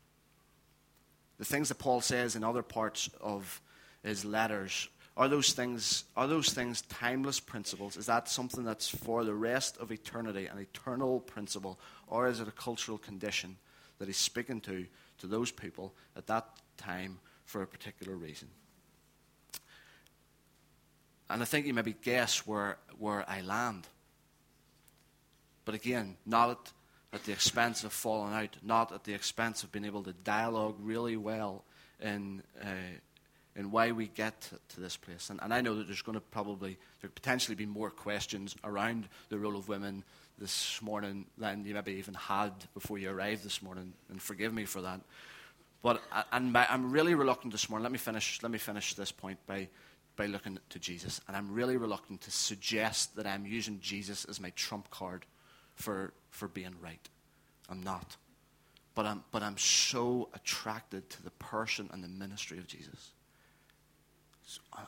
[1.38, 3.62] The things that Paul says in other parts of
[4.04, 7.98] his letters are those things are those things timeless principles?
[7.98, 12.48] Is that something that's for the rest of eternity, an eternal principle, or is it
[12.48, 13.58] a cultural condition
[13.98, 14.86] that he's speaking to
[15.18, 18.48] to those people at that time for a particular reason?
[21.30, 23.88] And I think you maybe guess where where I land.
[25.66, 26.72] But again, not at
[27.14, 30.76] at the expense of falling out, not at the expense of being able to dialogue
[30.80, 31.64] really well
[32.00, 33.00] in, uh,
[33.58, 35.30] in why we get to, this place.
[35.30, 39.10] And, and, I know that there's going to probably, there potentially be more questions around
[39.30, 40.04] the role of women
[40.38, 44.66] this morning than you maybe even had before you arrived this morning, and forgive me
[44.66, 45.02] for that.
[45.82, 47.84] But and my, I'm really reluctant this morning.
[47.84, 48.40] Let me finish.
[48.44, 49.68] Let me finish this point by
[50.16, 54.40] by looking to Jesus, and I'm really reluctant to suggest that I'm using Jesus as
[54.40, 55.26] my trump card
[55.76, 57.08] for, for being right.
[57.70, 58.18] I'm not.
[58.96, 63.12] But I'm, but I'm so attracted to the person and the ministry of Jesus.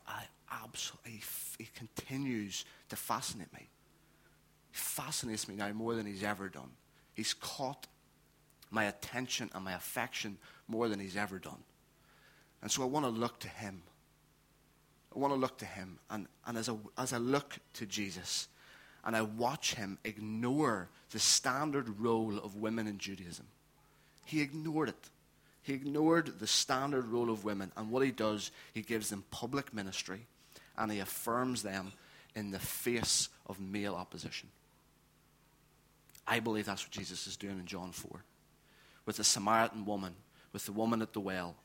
[0.07, 1.21] I absolutely,
[1.57, 3.67] he continues to fascinate me.
[4.71, 6.71] He fascinates me now more than he's ever done.
[7.13, 7.87] He's caught
[8.71, 11.63] my attention and my affection more than he's ever done.
[12.61, 13.81] And so I want to look to him.
[15.15, 15.99] I want to look to him.
[16.09, 18.47] And, and as, I, as I look to Jesus,
[19.03, 23.47] and I watch him ignore the standard role of women in Judaism.
[24.25, 25.09] He ignored it.
[25.61, 29.73] He ignored the standard role of women, and what he does, he gives them public
[29.73, 30.25] ministry
[30.77, 31.91] and he affirms them
[32.35, 34.49] in the face of male opposition.
[36.25, 38.23] I believe that's what Jesus is doing in John 4.
[39.05, 40.15] With the Samaritan woman,
[40.53, 41.55] with the woman at the well,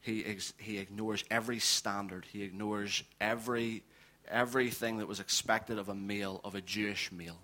[0.00, 3.82] he, ex- he ignores every standard, he ignores every
[4.30, 7.38] everything that was expected of a male, of a Jewish male.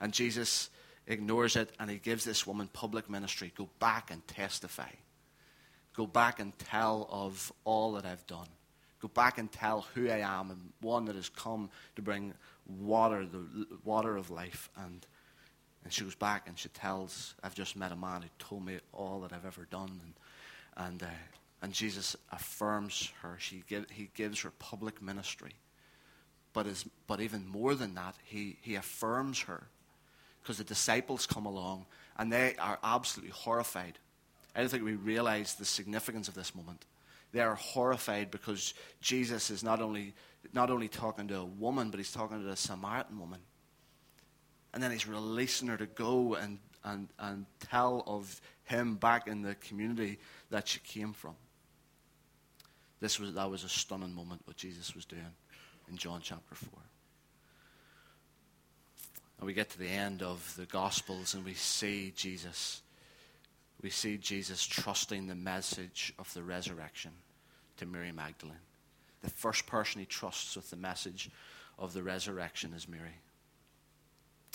[0.00, 0.70] And Jesus
[1.06, 3.52] ignores it and he gives this woman public ministry.
[3.56, 4.90] Go back and testify.
[5.94, 8.48] Go back and tell of all that I've done.
[9.00, 12.34] Go back and tell who I am and one that has come to bring
[12.66, 14.70] water, the water of life.
[14.76, 15.04] And,
[15.84, 18.78] and she goes back and she tells, I've just met a man who told me
[18.92, 20.00] all that I've ever done.
[20.04, 21.06] And, and, uh,
[21.62, 23.36] and Jesus affirms her.
[23.38, 25.54] She give, he gives her public ministry.
[26.52, 29.66] But, is, but even more than that, he, he affirms her
[30.40, 31.86] because the disciples come along
[32.18, 33.98] and they are absolutely horrified.
[34.54, 36.84] I don't think we realize the significance of this moment.
[37.32, 40.14] They are horrified because Jesus is not only,
[40.52, 43.40] not only talking to a woman, but he's talking to a Samaritan woman.
[44.74, 49.42] And then he's releasing her to go and, and, and tell of him back in
[49.42, 50.18] the community
[50.50, 51.34] that she came from.
[53.00, 55.22] This was, that was a stunning moment, what Jesus was doing
[55.88, 56.68] in John chapter 4.
[59.38, 62.82] And we get to the end of the Gospels and we see Jesus.
[63.82, 67.12] We see Jesus trusting the message of the resurrection
[67.78, 68.56] to Mary Magdalene.
[69.22, 71.30] The first person he trusts with the message
[71.78, 73.18] of the resurrection is Mary.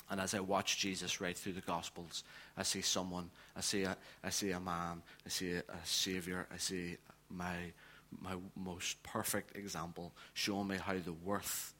[0.09, 2.23] And as I watch Jesus right through the Gospels,
[2.55, 6.47] I see someone, I see a, I see a man, I see a, a Savior,
[6.53, 6.95] I see
[7.29, 7.73] my
[8.21, 11.73] my most perfect example, showing me how the worth,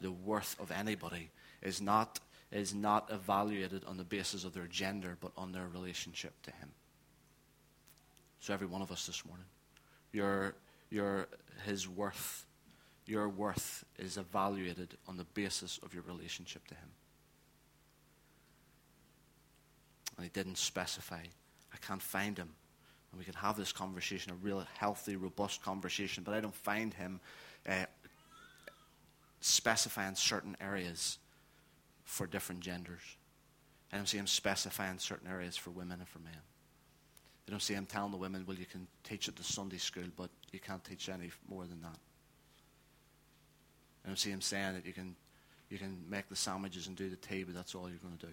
[0.00, 1.30] the worth of anybody
[1.62, 2.20] is not,
[2.52, 6.70] is not evaluated on the basis of their gender, but on their relationship to Him.
[8.40, 9.46] So every one of us this morning,
[10.12, 10.54] your,
[10.90, 11.28] your,
[11.64, 12.46] His worth,
[13.06, 16.88] your worth is evaluated on the basis of your relationship to Him.
[20.16, 21.20] And He didn't specify,
[21.72, 22.50] I can't find Him
[23.10, 26.94] and we can have this conversation, a real healthy, robust conversation, but I don't find
[26.94, 27.20] him
[27.68, 27.86] uh,
[29.40, 31.18] specifying certain areas
[32.04, 33.02] for different genders.
[33.92, 36.34] I don't see him specifying certain areas for women and for men.
[37.50, 40.04] I don't see him telling the women, well, you can teach at the Sunday school,
[40.16, 41.98] but you can't teach any more than that.
[44.04, 45.16] I don't see him saying that you can,
[45.68, 48.26] you can make the sandwiches and do the tea, but that's all you're going to
[48.26, 48.32] do.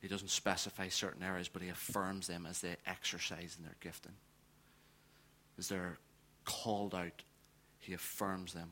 [0.00, 4.14] He doesn't specify certain areas, but he affirms them as they exercise in their gifting.
[5.58, 5.98] As they're
[6.44, 7.24] called out,
[7.80, 8.70] he affirms them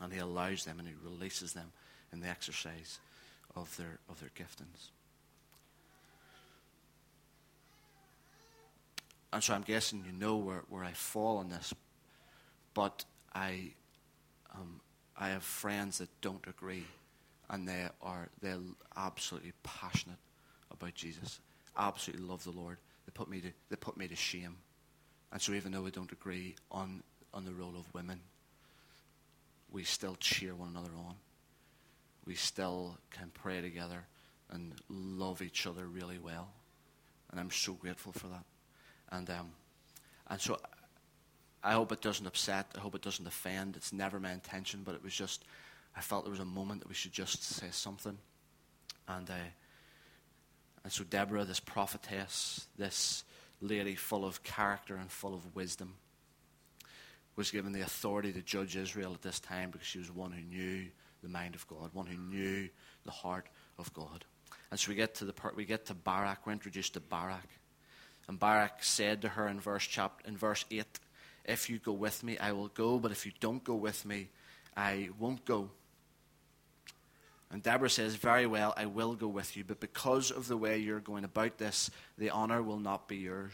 [0.00, 1.70] and he allows them and he releases them
[2.12, 2.98] in the exercise
[3.54, 4.90] of their, of their giftings.
[9.36, 11.74] And so I'm guessing you know where, where I fall on this,
[12.72, 13.72] but I,
[14.54, 14.80] um,
[15.14, 16.86] I have friends that don't agree,
[17.50, 18.56] and they are they're
[18.96, 20.16] absolutely passionate
[20.70, 21.40] about Jesus,
[21.76, 22.78] absolutely love the Lord.
[23.04, 24.56] They put me to they put me to shame,
[25.30, 27.02] and so even though we don't agree on
[27.34, 28.20] on the role of women,
[29.70, 31.16] we still cheer one another on.
[32.24, 34.06] We still can pray together
[34.48, 36.48] and love each other really well,
[37.30, 38.46] and I'm so grateful for that.
[39.10, 39.50] And um,
[40.28, 40.58] and so
[41.62, 42.66] I hope it doesn't upset.
[42.76, 43.76] I hope it doesn't offend.
[43.76, 45.44] It's never my intention, but it was just
[45.96, 48.18] I felt there was a moment that we should just say something,
[49.08, 49.30] and.
[49.30, 49.34] Uh,
[50.86, 53.24] and so, Deborah, this prophetess, this
[53.60, 55.94] lady full of character and full of wisdom,
[57.34, 60.42] was given the authority to judge Israel at this time because she was one who
[60.42, 60.86] knew
[61.24, 62.68] the mind of God, one who knew
[63.04, 63.48] the heart
[63.78, 64.24] of God.
[64.70, 66.46] And so we get to the part, we get to Barak.
[66.46, 67.48] We're introduced to Barak,
[68.28, 70.98] and Barak said to her in verse chapter in verse eight,
[71.44, 74.28] "If you go with me, I will go; but if you don't go with me,
[74.76, 75.70] I won't go."
[77.50, 80.78] And Deborah says, Very well, I will go with you, but because of the way
[80.78, 83.52] you're going about this, the honor will not be yours.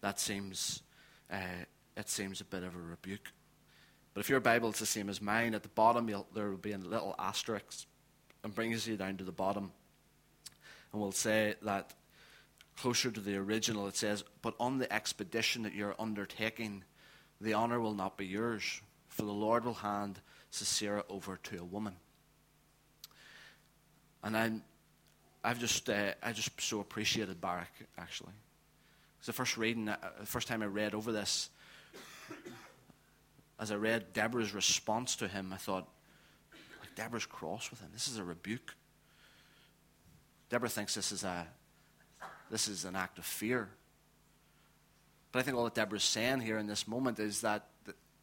[0.00, 0.82] That seems,
[1.32, 1.64] uh,
[1.96, 3.32] it seems a bit of a rebuke.
[4.14, 6.72] But if your Bible is the same as mine, at the bottom there will be
[6.72, 7.86] a little asterisk
[8.44, 9.72] and brings you down to the bottom.
[10.92, 11.92] And we'll say that
[12.80, 16.84] closer to the original, it says, But on the expedition that you're undertaking,
[17.40, 20.20] the honor will not be yours, for the Lord will hand
[20.50, 21.96] Sisera over to a woman.
[24.22, 24.62] And I'm,
[25.42, 28.32] I've just, uh, I just so appreciated Barak, actually.
[29.18, 31.50] It's the first reading, uh, the first time I read over this,
[33.58, 35.88] as I read Deborah's response to him, I thought,
[36.80, 37.88] like, Deborah's cross with him.
[37.92, 38.74] This is a rebuke.
[40.48, 41.46] Deborah thinks this is a,
[42.50, 43.68] this is an act of fear.
[45.32, 47.66] But I think all that Deborah's saying here in this moment is that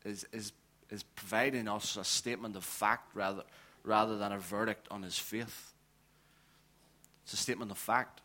[0.04, 0.52] is, is,
[0.90, 3.44] is providing us a statement of fact rather,
[3.84, 5.74] rather than a verdict on his faith.
[7.24, 8.22] It's a statement of fact.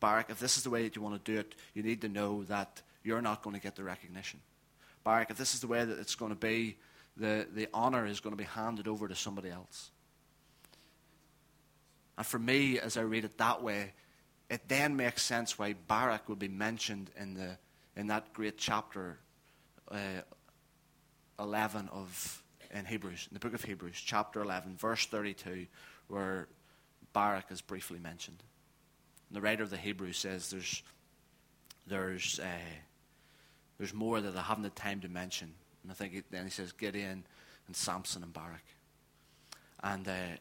[0.00, 2.08] Barak, if this is the way that you want to do it, you need to
[2.08, 4.40] know that you're not going to get the recognition.
[5.04, 6.76] Barak, if this is the way that it's going to be,
[7.16, 9.90] the, the honor is going to be handed over to somebody else.
[12.16, 13.92] And for me, as I read it that way,
[14.52, 17.56] it then makes sense why Barak would be mentioned in, the,
[17.96, 19.18] in that great chapter
[19.90, 20.20] uh,
[21.40, 25.66] 11 of in Hebrews, in the book of Hebrews, chapter 11, verse 32,
[26.08, 26.48] where
[27.14, 28.42] Barak is briefly mentioned.
[29.30, 30.82] And the writer of the Hebrews says there's,
[31.86, 32.76] there's, uh,
[33.78, 35.54] there's more that I haven't had time to mention.
[35.82, 37.24] And I think it, then he says Gideon
[37.66, 38.64] and Samson and Barak.
[39.82, 40.36] And, uh,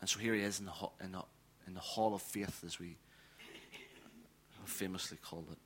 [0.00, 0.72] and so here he is in the,
[1.02, 1.22] in, the,
[1.66, 2.96] in the hall of faith, as we
[4.66, 5.58] famously called it.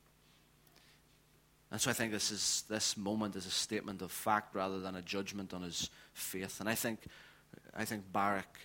[1.71, 4.95] And so I think this is this moment is a statement of fact rather than
[4.95, 6.59] a judgment on his faith.
[6.59, 6.99] And I think
[7.73, 8.59] I think Barak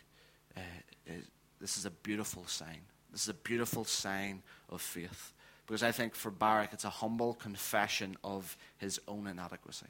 [0.57, 0.61] uh,
[1.07, 1.25] is,
[1.61, 2.81] this is a beautiful sign.
[3.13, 5.33] This is a beautiful sign of faith.
[5.67, 9.87] Because I think for Barak, it's a humble confession of his own inadequacy.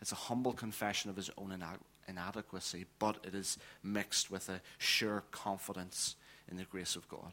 [0.00, 1.56] It's a humble confession of his own
[2.08, 6.16] inadequacy, but it is mixed with a sure confidence
[6.50, 7.32] in the grace of God.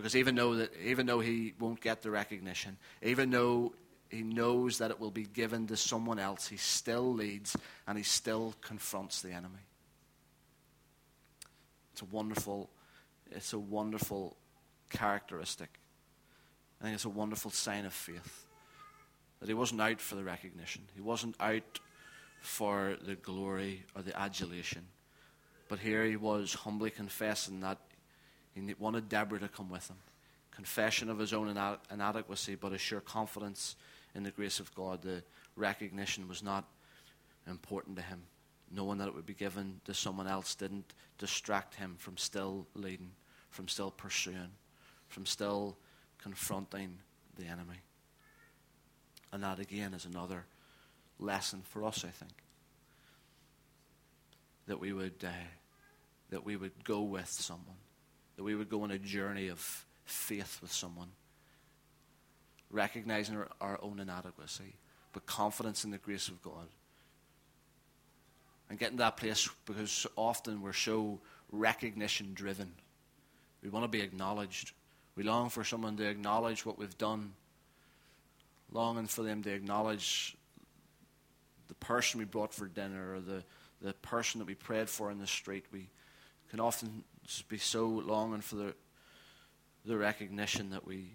[0.00, 3.74] Because even though, that, even though he won't get the recognition, even though
[4.08, 7.54] he knows that it will be given to someone else, he still leads
[7.86, 9.66] and he still confronts the enemy.
[11.92, 12.70] It's a wonderful,
[13.30, 14.38] it's a wonderful
[14.88, 15.68] characteristic.
[16.80, 18.46] I think it's a wonderful sign of faith.
[19.40, 20.84] That he wasn't out for the recognition.
[20.94, 21.78] He wasn't out
[22.40, 24.86] for the glory or the adulation.
[25.68, 27.78] But here he was humbly confessing that
[28.54, 29.96] he wanted Deborah to come with him.
[30.50, 31.56] Confession of his own
[31.90, 33.76] inadequacy, but a sure confidence
[34.14, 35.02] in the grace of God.
[35.02, 35.22] The
[35.56, 36.64] recognition was not
[37.46, 38.22] important to him
[38.70, 43.10] knowing that it would be given to someone else didn't distract him from still leading,
[43.50, 44.50] from still pursuing,
[45.08, 45.76] from still
[46.18, 46.98] confronting
[47.36, 47.80] the enemy.
[49.32, 50.46] And that again is another
[51.18, 52.32] lesson for us, I think.
[54.66, 55.48] That we would, uh,
[56.30, 57.76] that we would go with someone,
[58.40, 61.08] that we would go on a journey of faith with someone,
[62.70, 64.76] recognizing our, our own inadequacy,
[65.12, 66.68] but confidence in the grace of God.
[68.70, 71.20] And getting to that place because often we're so
[71.52, 72.72] recognition driven.
[73.62, 74.72] We want to be acknowledged.
[75.16, 77.34] We long for someone to acknowledge what we've done,
[78.72, 80.34] longing for them to acknowledge
[81.68, 83.44] the person we brought for dinner or the,
[83.82, 85.66] the person that we prayed for in the street.
[85.70, 85.90] We
[86.48, 87.04] can often
[87.48, 88.74] be so longing for the,
[89.84, 91.14] the recognition that we,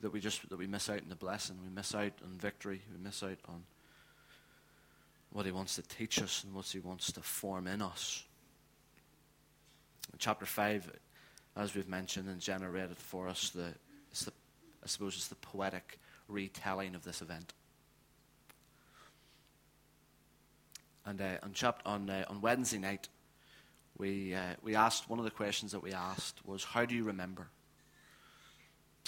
[0.00, 1.58] that we just that we miss out on the blessing.
[1.62, 2.82] We miss out on victory.
[2.92, 3.64] We miss out on
[5.30, 8.24] what he wants to teach us and what he wants to form in us.
[10.12, 10.92] In chapter 5,
[11.56, 12.40] as we've mentioned, and
[12.90, 13.74] it for us, the,
[14.24, 14.32] the,
[14.82, 15.98] I suppose it's the poetic
[16.28, 17.52] retelling of this event.
[21.04, 23.08] And uh, on, chap- on, uh, on Wednesday night,
[23.98, 27.04] we, uh, we asked, one of the questions that we asked was, How do you
[27.04, 27.48] remember?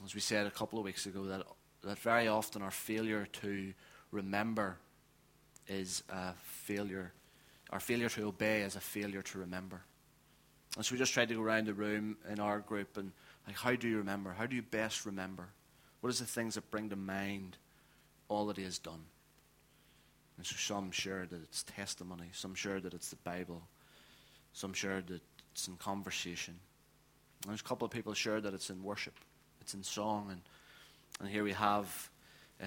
[0.04, 1.42] As we said a couple of weeks ago, that,
[1.82, 3.72] that very often our failure to
[4.10, 4.78] remember
[5.66, 7.12] is a failure.
[7.70, 9.82] Our failure to obey is a failure to remember.
[10.76, 13.12] And so we just tried to go around the room in our group and,
[13.46, 14.32] like, how do you remember?
[14.32, 15.48] How do you best remember?
[16.00, 17.56] What is the things that bring to mind
[18.28, 19.04] all that He has done?
[20.36, 23.62] And so some shared that it's testimony, some shared that it's the Bible,
[24.58, 25.20] some shared that
[25.52, 26.54] it's in conversation.
[27.42, 29.14] And there's a couple of people shared that it's in worship,
[29.60, 30.28] it's in song.
[30.32, 30.40] And,
[31.20, 32.10] and here we have
[32.60, 32.66] uh,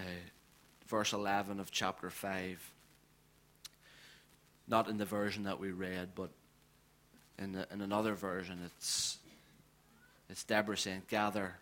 [0.88, 2.72] verse 11 of chapter 5.
[4.70, 6.30] Not in the version that we read, but
[7.38, 9.18] in, the, in another version, it's,
[10.30, 11.56] it's Deborah saying, Gather,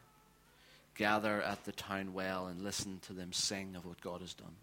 [0.95, 4.55] gather at the town well and listen to them sing of what God has done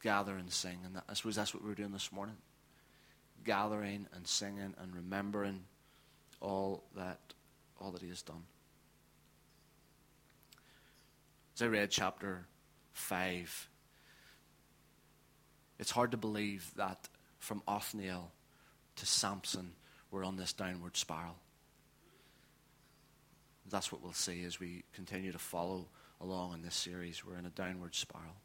[0.00, 0.76] gather and sing.
[0.84, 2.36] And that, I suppose that's what we are doing this morning
[3.44, 5.64] gathering and singing and remembering
[6.40, 7.20] all that,
[7.80, 8.44] all that He has done.
[11.54, 12.46] As I read chapter
[12.92, 13.68] 5,
[15.78, 18.32] it's hard to believe that from Othniel
[18.96, 19.72] to Samson,
[20.10, 21.36] we're on this downward spiral.
[23.70, 25.86] That's what we'll see as we continue to follow
[26.20, 27.24] along in this series.
[27.24, 28.36] We're in a downward spiral.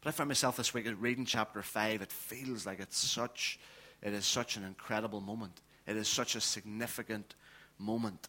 [0.00, 2.02] But I found myself this week reading chapter 5.
[2.02, 3.58] It feels like it's such,
[4.02, 5.60] it is such an incredible moment.
[5.86, 7.34] It is such a significant
[7.78, 8.28] moment.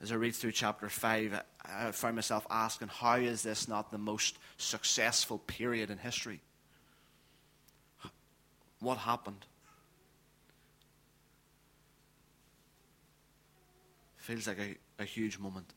[0.00, 3.98] As I read through chapter 5, I found myself asking, how is this not the
[3.98, 6.40] most successful period in history?
[8.78, 9.44] What happened?
[14.16, 15.74] Feels like a, a huge moment.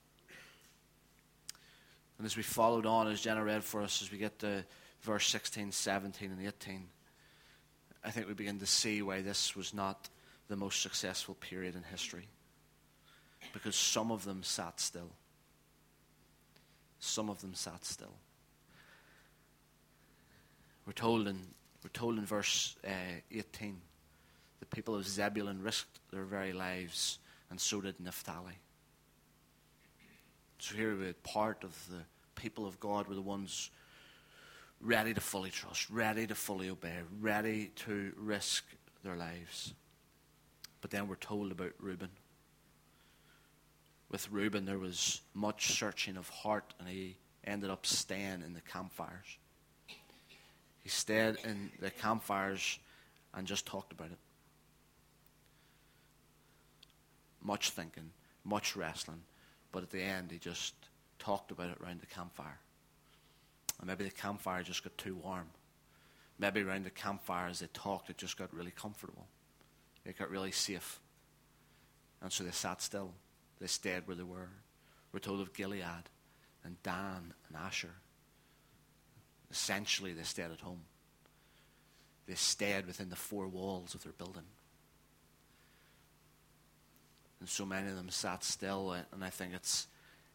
[2.18, 4.64] And as we followed on, as Jenna read for us, as we get to
[5.02, 6.88] verse 16, 17, and 18,
[8.04, 10.10] I think we begin to see why this was not
[10.48, 12.28] the most successful period in history.
[13.54, 15.12] Because some of them sat still.
[17.00, 18.16] Some of them sat still.
[20.86, 21.40] We're told in,
[21.84, 23.80] we're told in verse uh, 18
[24.60, 28.58] the people of Zebulun risked their very lives, and so did Naphtali.
[30.60, 32.04] So here we had part of the
[32.36, 33.70] people of God were the ones
[34.84, 38.66] ready to fully trust, ready to fully obey, ready to risk
[39.04, 39.74] their lives.
[40.82, 42.10] But then we're told about Reuben.
[44.12, 48.62] With Reuben, there was much searching of heart, and he ended up staying in the
[48.62, 49.38] campfires.
[50.82, 52.78] He stayed in the campfires
[53.34, 54.18] and just talked about it.
[57.42, 58.12] Much thinking,
[58.44, 59.22] much wrestling,
[59.72, 60.74] but at the end, he just
[61.20, 62.60] talked about it around the campfire.
[63.84, 65.48] And maybe the campfire just got too warm.
[66.40, 69.28] Maybe around the campfire as they talked, it just got really comfortable.
[70.06, 71.02] It got really safe.
[72.22, 73.12] And so they sat still.
[73.60, 74.48] They stayed where they were.
[75.12, 75.84] We're told of Gilead
[76.64, 77.92] and Dan and Asher.
[79.52, 80.84] Essentially, they stayed at home.
[82.26, 84.48] They stayed within the four walls of their building.
[87.42, 89.88] And so many of them sat still, and I think it's,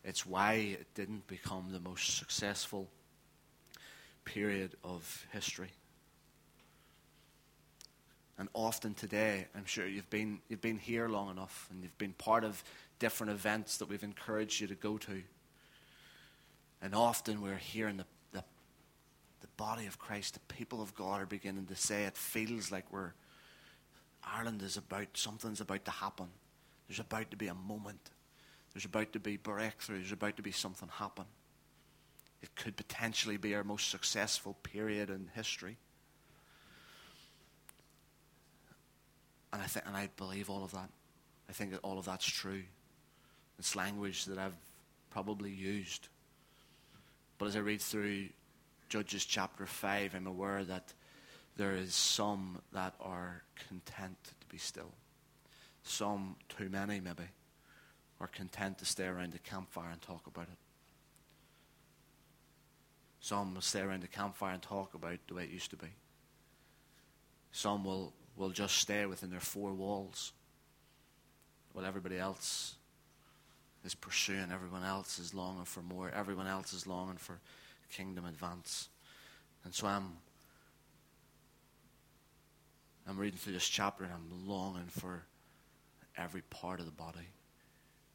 [0.05, 2.91] it's why it didn't become the most successful
[4.29, 5.71] period of history.
[8.39, 12.13] And often today, I'm sure you've been, you've been here long enough and you've been
[12.13, 12.63] part of
[12.99, 15.23] different events that we've encouraged you to go to.
[16.81, 18.45] And often we're hearing the, the,
[19.41, 22.93] the body of Christ, the people of God are beginning to say it feels like
[22.93, 23.13] we're,
[24.23, 26.29] Ireland is about, something's about to happen.
[26.87, 28.11] There's about to be a moment.
[28.73, 29.99] There's about to be breakthrough.
[29.99, 31.25] There's about to be something happen.
[32.43, 35.77] It could potentially be our most successful period in history.
[39.53, 40.91] And I, think, and I believe all of that.
[41.49, 42.63] I think that all of that's true.
[43.59, 44.55] It's language that I've
[45.11, 46.09] probably used.
[47.39, 48.29] But as I read through
[48.89, 50.93] Judges chapter 5, I'm aware that
[51.57, 54.93] there is some that are content to be still.
[55.83, 57.25] Some, too many maybe,
[58.21, 60.68] are content to stay around the campfire and talk about it.
[63.21, 65.89] Some will stay around the campfire and talk about the way it used to be.
[67.53, 70.33] Some will, will just stay within their four walls
[71.73, 72.77] while everybody else
[73.85, 77.39] is pursuing, everyone else is longing for more, everyone else is longing for
[77.91, 78.89] kingdom advance.
[79.65, 80.13] And so I'm
[83.07, 85.23] I'm reading through this chapter and I'm longing for
[86.17, 87.29] every part of the body,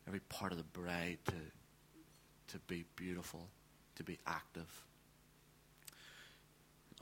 [0.08, 1.34] every part of the bride to
[2.50, 3.48] to be beautiful,
[3.96, 4.84] to be active.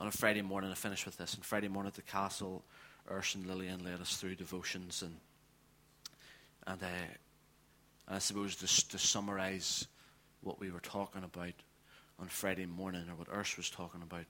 [0.02, 1.36] On a Friday morning, I finished with this.
[1.36, 2.64] On Friday morning at the castle,
[3.08, 5.16] Urs and Lillian led us through devotions and
[6.66, 6.86] and, uh,
[8.08, 9.86] and I suppose just to summarize
[10.40, 11.52] what we were talking about
[12.18, 14.24] on Friday morning, or what Urs was talking about,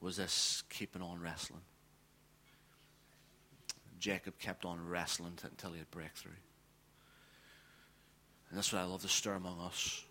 [0.00, 1.60] was this keeping on wrestling.
[3.98, 6.32] Jacob kept on wrestling t- until he had breakthrough.
[8.48, 10.02] And that's what I love to stir among us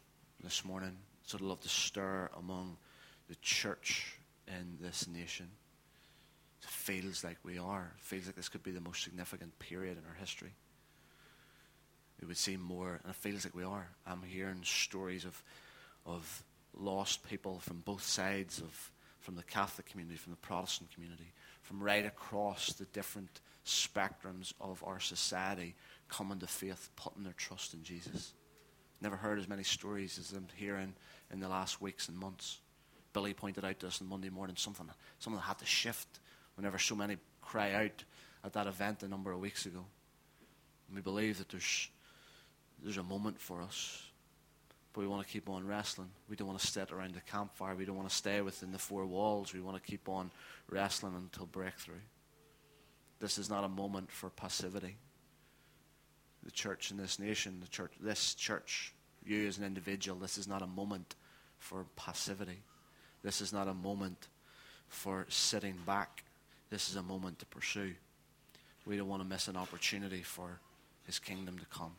[0.44, 0.96] this morning.
[1.24, 2.78] That's what I love to stir among
[3.30, 4.19] the church
[4.50, 5.50] in this nation.
[6.62, 7.94] It feels like we are.
[7.98, 10.56] It feels like this could be the most significant period in our history
[12.22, 13.90] we would see more, and it feels like we are.
[14.06, 15.42] I'm hearing stories of,
[16.06, 16.44] of
[16.74, 21.32] lost people from both sides of, from the Catholic community, from the Protestant community,
[21.62, 25.76] from right across the different spectrums of our society
[26.10, 28.34] coming to faith, putting their trust in Jesus.
[29.02, 30.94] Never heard as many stories as I'm hearing
[31.32, 32.60] in the last weeks and months.
[33.14, 34.88] Billy pointed out to us on Monday morning something,
[35.20, 36.20] something had to shift
[36.56, 38.04] whenever so many cry out
[38.44, 39.86] at that event a number of weeks ago.
[40.88, 41.90] And we believe that there's
[42.84, 44.04] there's a moment for us.
[44.94, 46.10] But we want to keep on wrestling.
[46.30, 47.76] We don't want to sit around the campfire.
[47.76, 49.54] We don't want to stay within the four walls.
[49.54, 50.32] We want to keep on
[50.70, 52.02] wrestling until breakthrough.
[53.20, 54.98] This is not a moment for passivity.
[56.44, 58.94] The church in this nation, the church, this church,
[59.26, 61.16] you as an individual, this is not a moment
[61.60, 62.62] for passivity.
[63.24, 64.28] This is not a moment
[64.88, 66.24] for sitting back.
[66.70, 67.94] This is a moment to pursue.
[68.86, 70.60] We don't want to miss an opportunity for
[71.06, 71.96] his kingdom to come.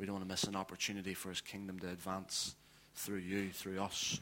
[0.00, 2.54] We don't want to miss an opportunity for His kingdom to advance
[2.94, 4.18] through you, through us.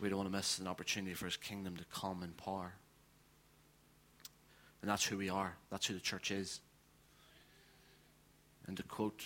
[0.00, 2.72] We don't want to miss an opportunity for His kingdom to come in power.
[4.80, 5.56] And that's who we are.
[5.70, 6.60] That's who the church is.
[8.68, 9.24] And to quote,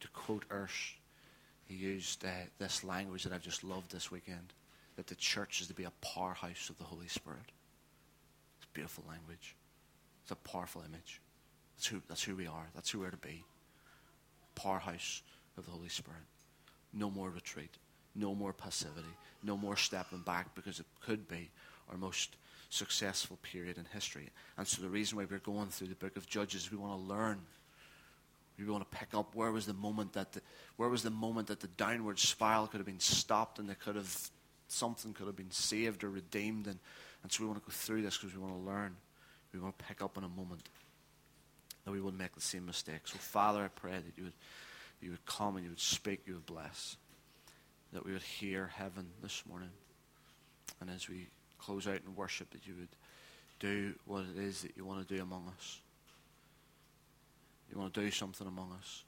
[0.00, 0.92] to quote Urs,
[1.66, 4.52] he used uh, this language that I've just loved this weekend
[4.96, 7.52] that the church is to be a powerhouse of the Holy Spirit.
[8.58, 9.56] It's beautiful language.
[10.22, 11.20] It's a powerful image.
[11.76, 12.68] That's who, that's who we are.
[12.74, 13.44] That's who we're to be
[14.54, 15.22] powerhouse
[15.58, 16.20] of the Holy Spirit.
[16.92, 17.76] No more retreat,
[18.14, 19.08] no more passivity,
[19.42, 21.50] no more stepping back because it could be
[21.90, 22.36] our most
[22.70, 24.30] successful period in history.
[24.56, 27.08] And so the reason why we're going through the book of Judges, we want to
[27.08, 27.40] learn.
[28.58, 30.40] We want to pick up where was the moment that the,
[30.76, 33.96] where was the moment that the downward spiral could have been stopped and they could
[33.96, 34.30] have
[34.74, 36.78] something could have been saved or redeemed and,
[37.22, 38.96] and so we want to go through this because we want to learn.
[39.52, 40.68] We want to pick up in a moment
[41.84, 43.06] that we wouldn't make the same mistake.
[43.06, 44.32] So, Father, I pray that you would,
[45.00, 46.96] you would come and you would speak, you would bless,
[47.92, 49.70] that we would hear heaven this morning.
[50.80, 52.88] And as we close out in worship, that you would
[53.60, 55.80] do what it is that you want to do among us.
[57.70, 59.04] You want to do something among us.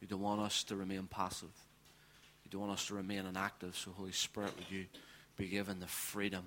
[0.00, 1.52] You don't want us to remain passive.
[2.46, 3.76] You don't want us to remain inactive.
[3.76, 4.86] So, Holy Spirit, would you
[5.36, 6.44] be given the freedom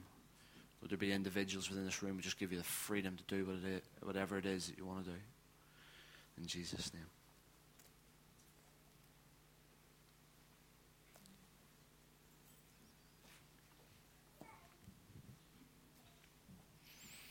[0.81, 3.45] would there be individuals within this room who just give you the freedom to do
[4.01, 5.17] whatever it is that you want to do?
[6.37, 7.05] In Jesus' name.